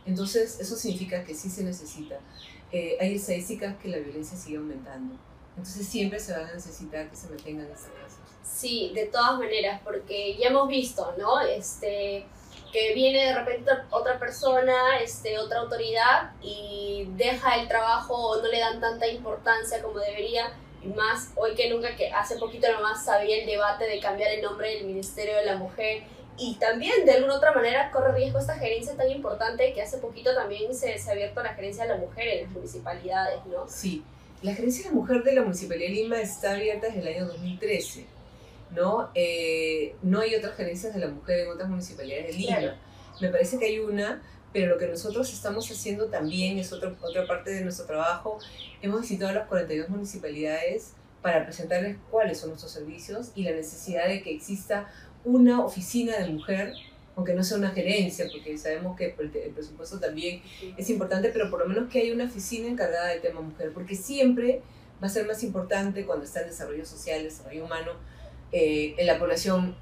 Entonces 0.04 0.60
eso 0.60 0.76
significa 0.76 1.24
que 1.24 1.34
sí 1.34 1.48
se 1.50 1.64
necesita. 1.64 2.20
Eh, 2.72 2.96
hay 3.00 3.14
estadísticas 3.14 3.76
que 3.76 3.88
la 3.88 3.98
violencia 3.98 4.36
sigue 4.36 4.58
aumentando. 4.58 5.16
Entonces 5.56 5.88
siempre 5.88 6.20
se 6.20 6.32
van 6.32 6.46
a 6.46 6.52
necesitar 6.52 7.08
que 7.08 7.16
se 7.16 7.28
mantengan 7.28 7.66
estas 7.66 7.90
casas. 7.92 8.18
Sí, 8.42 8.92
de 8.94 9.06
todas 9.06 9.38
maneras, 9.38 9.80
porque 9.82 10.36
ya 10.36 10.48
hemos 10.48 10.68
visto, 10.68 11.14
¿no? 11.18 11.40
Este, 11.40 12.26
que 12.72 12.94
viene 12.94 13.26
de 13.26 13.34
repente 13.34 13.70
otra 13.90 14.18
persona, 14.18 14.98
este, 15.00 15.38
otra 15.38 15.60
autoridad 15.60 16.32
y 16.42 17.08
deja 17.16 17.56
el 17.56 17.68
trabajo 17.68 18.14
o 18.14 18.42
no 18.42 18.48
le 18.48 18.60
dan 18.60 18.80
tanta 18.80 19.06
importancia 19.06 19.82
como 19.82 19.98
debería. 19.98 20.52
Y 20.82 20.88
más 20.88 21.30
hoy 21.36 21.54
que 21.54 21.70
nunca, 21.70 21.96
que 21.96 22.10
hace 22.12 22.36
poquito 22.36 22.70
nomás 22.70 23.04
sabía 23.04 23.38
el 23.38 23.46
debate 23.46 23.88
de 23.88 23.98
cambiar 23.98 24.32
el 24.32 24.42
nombre 24.42 24.74
del 24.74 24.84
Ministerio 24.84 25.36
de 25.36 25.46
la 25.46 25.56
Mujer. 25.56 26.04
Y 26.38 26.56
también 26.56 27.06
de 27.06 27.12
alguna 27.12 27.36
otra 27.36 27.52
manera 27.52 27.90
corre 27.90 28.12
riesgo 28.12 28.38
esta 28.38 28.56
gerencia 28.56 28.94
tan 28.94 29.10
importante 29.10 29.72
que 29.72 29.80
hace 29.80 29.98
poquito 29.98 30.34
también 30.34 30.74
se, 30.74 30.98
se 30.98 31.08
ha 31.08 31.12
abierto 31.14 31.42
la 31.42 31.54
gerencia 31.54 31.84
de 31.84 31.90
la 31.90 31.96
mujer 31.96 32.28
en 32.28 32.44
las 32.44 32.52
municipalidades, 32.52 33.44
¿no? 33.46 33.66
Sí, 33.66 34.04
la 34.42 34.54
gerencia 34.54 34.84
de 34.84 34.90
la 34.90 34.96
mujer 34.96 35.22
de 35.22 35.34
la 35.34 35.42
Municipalidad 35.42 35.88
de 35.88 35.94
Lima 35.94 36.20
está 36.20 36.52
abierta 36.52 36.88
desde 36.88 37.00
el 37.00 37.08
año 37.08 37.26
2013 37.26 38.16
¿no? 38.74 39.10
Eh, 39.14 39.94
no 40.02 40.20
hay 40.20 40.34
otras 40.34 40.56
gerencias 40.56 40.94
de 40.94 41.00
la 41.00 41.08
mujer 41.08 41.40
en 41.40 41.52
otras 41.52 41.68
municipalidades 41.68 42.26
de 42.28 42.32
Lima. 42.32 42.76
Me 43.20 43.28
parece 43.28 43.58
que 43.58 43.66
hay 43.66 43.78
una, 43.78 44.22
pero 44.52 44.74
lo 44.74 44.78
que 44.78 44.88
nosotros 44.88 45.32
estamos 45.32 45.70
haciendo 45.70 46.06
también 46.06 46.58
es 46.58 46.72
otra, 46.72 46.94
otra 47.02 47.26
parte 47.26 47.50
de 47.50 47.62
nuestro 47.62 47.86
trabajo. 47.86 48.38
Hemos 48.82 49.02
visitado 49.02 49.32
las 49.32 49.48
42 49.48 49.88
municipalidades 49.88 50.92
para 51.22 51.44
presentarles 51.44 51.96
cuáles 52.10 52.38
son 52.38 52.50
nuestros 52.50 52.72
servicios 52.72 53.32
y 53.34 53.42
la 53.42 53.52
necesidad 53.52 54.08
de 54.08 54.22
que 54.22 54.34
exista 54.34 54.90
una 55.24 55.64
oficina 55.64 56.18
de 56.18 56.28
mujer, 56.28 56.74
aunque 57.16 57.34
no 57.34 57.42
sea 57.42 57.56
una 57.56 57.70
gerencia, 57.70 58.26
porque 58.30 58.56
sabemos 58.58 58.96
que 58.96 59.16
el, 59.18 59.52
presupuesto 59.52 59.98
también 59.98 60.42
es 60.76 60.90
importante, 60.90 61.30
pero 61.30 61.50
por 61.50 61.60
lo 61.60 61.66
menos 61.66 61.90
que 61.90 62.00
haya 62.00 62.12
una 62.12 62.24
oficina 62.24 62.68
encargada 62.68 63.08
del 63.08 63.22
tema 63.22 63.40
mujer, 63.40 63.72
porque 63.72 63.96
siempre 63.96 64.62
va 65.02 65.06
a 65.06 65.10
ser 65.10 65.26
más 65.26 65.42
importante 65.42 66.04
cuando 66.04 66.26
está 66.26 66.42
en 66.42 66.48
desarrollo 66.48 66.84
social, 66.84 67.22
desarrollo 67.22 67.64
humano, 67.64 67.92
eh, 68.52 68.94
en 68.98 69.06
la 69.06 69.18
población 69.18 69.74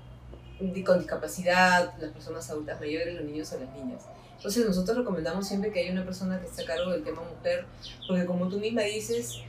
con 0.84 0.98
discapacidad, 0.98 1.94
las 1.98 2.12
personas 2.12 2.48
adultas 2.50 2.80
mayores, 2.80 3.14
los 3.14 3.24
niños 3.24 3.52
o 3.52 3.58
las 3.58 3.74
niñas. 3.74 4.02
Entonces 4.36 4.64
nosotros 4.66 4.98
recomendamos 4.98 5.48
siempre 5.48 5.72
que 5.72 5.80
haya 5.80 5.92
una 5.92 6.04
persona 6.04 6.40
que 6.40 6.46
esté 6.46 6.62
a 6.62 6.66
cargo 6.66 6.92
del 6.92 7.02
tema 7.02 7.22
mujer, 7.22 7.66
porque 8.06 8.24
como 8.26 8.48
tú 8.48 8.60
misma 8.60 8.82
dices, 8.82 9.40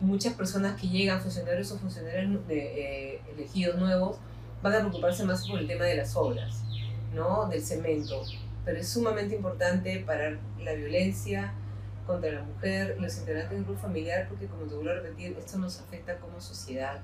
muchas 0.00 0.34
personas 0.34 0.80
que 0.80 0.88
llegan, 0.88 1.20
funcionarios 1.20 1.70
o 1.72 1.78
funcionarios 1.78 2.46
de, 2.46 2.58
eh, 2.58 3.20
elegidos 3.36 3.78
nuevos, 3.78 4.16
van 4.62 4.74
a 4.74 4.78
preocuparse 4.78 5.24
más 5.24 5.46
por 5.46 5.58
el 5.58 5.66
tema 5.66 5.84
de 5.84 5.96
las 5.96 6.16
obras, 6.16 6.62
¿no? 7.14 7.46
del 7.48 7.62
cemento. 7.62 8.22
Pero 8.64 8.78
es 8.78 8.88
sumamente 8.88 9.36
importante 9.36 10.02
parar 10.06 10.38
la 10.60 10.72
violencia 10.72 11.52
contra 12.06 12.32
la 12.32 12.42
mujer, 12.42 12.96
los 13.00 13.16
integrantes 13.18 13.50
del 13.50 13.64
grupo 13.64 13.80
familiar, 13.80 14.26
porque 14.28 14.46
como 14.46 14.64
te 14.64 14.74
vuelvo 14.74 14.90
a 14.90 14.94
repetir, 14.94 15.36
esto 15.38 15.58
nos 15.58 15.80
afecta 15.80 16.18
como 16.18 16.40
sociedad 16.40 17.00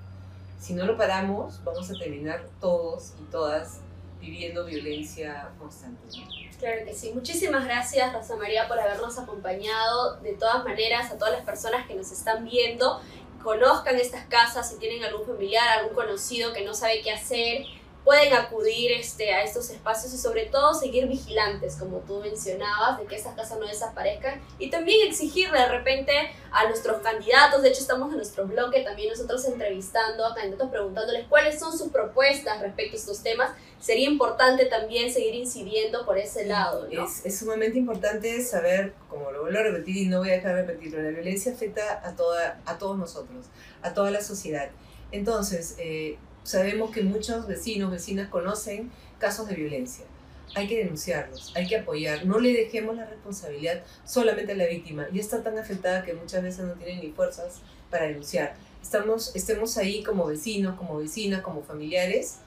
si 0.61 0.75
no 0.75 0.85
lo 0.85 0.97
paramos, 0.97 1.65
vamos 1.65 1.91
a 1.91 1.95
terminar 1.95 2.47
todos 2.61 3.15
y 3.19 3.25
todas 3.31 3.81
viviendo 4.21 4.67
violencia 4.67 5.49
constante. 5.59 6.03
Claro 6.59 6.85
que 6.85 6.93
sí. 6.93 7.13
Muchísimas 7.15 7.65
gracias, 7.65 8.13
Rosa 8.13 8.37
María, 8.37 8.69
por 8.69 8.79
habernos 8.79 9.19
acompañado. 9.19 10.21
De 10.21 10.35
todas 10.35 10.63
maneras, 10.63 11.11
a 11.11 11.17
todas 11.17 11.33
las 11.33 11.47
personas 11.47 11.87
que 11.87 11.95
nos 11.95 12.13
están 12.13 12.45
viendo, 12.45 13.01
conozcan 13.43 13.97
estas 13.97 14.27
casas 14.27 14.69
si 14.69 14.77
tienen 14.77 15.03
algún 15.03 15.27
familiar, 15.27 15.67
algún 15.79 15.95
conocido 15.95 16.53
que 16.53 16.63
no 16.63 16.75
sabe 16.75 17.01
qué 17.01 17.13
hacer 17.13 17.63
pueden 18.05 18.33
acudir 18.33 18.93
este, 18.93 19.33
a 19.33 19.43
estos 19.43 19.71
espacios 19.71 20.13
y 20.15 20.19
sobre 20.19 20.47
todo 20.47 20.75
seguir 20.75 21.07
vigilantes, 21.07 21.77
como 21.77 21.99
tú 21.99 22.21
mencionabas, 22.21 22.99
de 22.99 23.07
que 23.07 23.17
estas 23.17 23.35
casas 23.35 23.59
no 23.59 23.67
desaparezcan 23.67 24.41
y 24.59 24.71
también 24.71 25.09
exigirle 25.09 25.59
de 25.59 25.69
repente 25.69 26.13
a 26.51 26.67
nuestros 26.67 27.03
candidatos, 27.03 27.63
de 27.63 27.69
hecho 27.69 27.81
estamos 27.81 28.11
en 28.11 28.17
nuestro 28.17 28.47
bloque 28.47 28.83
también 28.83 29.11
nosotros 29.11 29.45
entrevistando 29.45 30.25
a 30.25 30.35
candidatos 30.35 30.71
preguntándoles 30.71 31.27
cuáles 31.29 31.59
son 31.59 31.77
sus 31.77 31.89
propuestas 31.91 32.61
respecto 32.61 32.97
a 32.97 32.99
estos 32.99 33.23
temas, 33.23 33.51
sería 33.79 34.09
importante 34.09 34.67
también 34.67 35.13
seguir 35.13 35.35
incidiendo 35.35 36.05
por 36.05 36.19
ese 36.19 36.47
lado. 36.47 36.89
¿no? 36.91 37.05
Es, 37.05 37.25
es, 37.25 37.39
sumamente 37.39 37.79
importante 37.79 38.43
saber, 38.43 38.95
como 39.09 39.31
lo 39.31 39.43
vuelvo 39.43 39.59
a 39.59 39.63
repetir 39.63 39.97
y 39.97 40.07
no 40.07 40.19
voy 40.19 40.31
a 40.31 40.35
dejar 40.35 40.57
de 40.57 40.63
repetirlo, 40.63 41.03
la 41.03 41.11
violencia 41.11 41.53
afecta 41.53 42.01
a, 42.07 42.15
toda, 42.15 42.61
a 42.67 42.79
todos 42.79 42.99
nosotros, 42.99 43.47
a 43.83 43.95
toda 43.95 44.11
la 44.11 44.21
sociedad. 44.21 44.71
Entonces, 45.13 45.77
eh, 45.79 46.19
sabemos 46.43 46.91
que 46.91 47.03
muchos 47.03 47.47
vecinos, 47.47 47.91
vecinas 47.91 48.29
conocen 48.29 48.91
casos 49.19 49.49
de 49.49 49.55
violencia. 49.55 50.05
hay 50.57 50.67
que 50.67 50.79
denunciarlos, 50.79 51.53
hay 51.55 51.69
que 51.69 51.77
apoyar, 51.77 52.27
no 52.27 52.41
le 52.41 52.53
dejemos 52.53 52.97
la 52.97 53.07
responsabilidad 53.07 53.83
solamente 54.05 54.51
a 54.53 54.57
la 54.57 54.67
víctima. 54.67 55.07
Y 55.13 55.21
está 55.21 55.43
tan 55.45 55.57
afectada 55.57 56.03
que 56.03 56.13
muchas 56.13 56.43
veces 56.43 56.65
no 56.65 56.73
tiene 56.73 57.01
ni 57.01 57.13
fuerzas 57.13 57.61
para 57.89 58.07
denunciar. 58.07 58.55
Estamos, 58.83 59.37
estemos 59.37 59.77
ahí 59.77 60.03
como 60.03 60.27
vecinos, 60.27 60.77
como 60.77 60.97
vecinas, 60.97 61.43
como 61.43 61.63
familiares, 61.63 62.39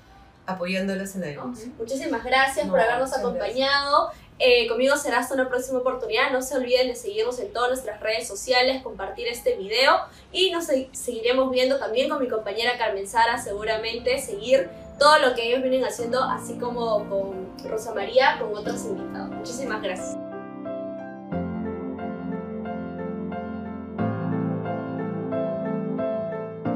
apoyándolas 0.45 1.15
en 1.15 1.21
la 1.21 1.27
denuncia. 1.27 1.71
Muchísimas 1.77 2.23
gracias 2.25 2.65
No, 2.65 2.71
por 2.73 2.81
habernos 2.81 3.13
acompañado. 3.13 4.11
Eh, 4.39 4.67
conmigo 4.67 4.97
será 4.97 5.19
hasta 5.19 5.35
una 5.35 5.47
próxima 5.49 5.79
oportunidad. 5.79 6.31
No 6.31 6.41
se 6.41 6.55
olviden 6.57 6.87
de 6.87 6.95
seguirnos 6.95 7.39
en 7.39 7.53
todas 7.53 7.69
nuestras 7.69 7.99
redes 8.01 8.27
sociales, 8.27 8.81
compartir 8.83 9.27
este 9.27 9.55
video 9.55 9.95
y 10.31 10.51
nos 10.51 10.65
se- 10.65 10.89
seguiremos 10.91 11.51
viendo 11.51 11.77
también 11.79 12.09
con 12.09 12.19
mi 12.21 12.27
compañera 12.27 12.77
Carmen 12.77 13.07
Sara, 13.07 13.37
seguramente 13.37 14.19
seguir 14.19 14.69
todo 14.99 15.17
lo 15.19 15.33
que 15.35 15.47
ellos 15.49 15.61
vienen 15.61 15.85
haciendo, 15.85 16.23
así 16.23 16.55
como 16.57 17.07
con 17.09 17.57
Rosa 17.69 17.93
María, 17.93 18.37
con 18.39 18.55
otros 18.55 18.83
invitados. 18.85 19.29
Muchísimas 19.31 19.81
gracias. 19.81 20.17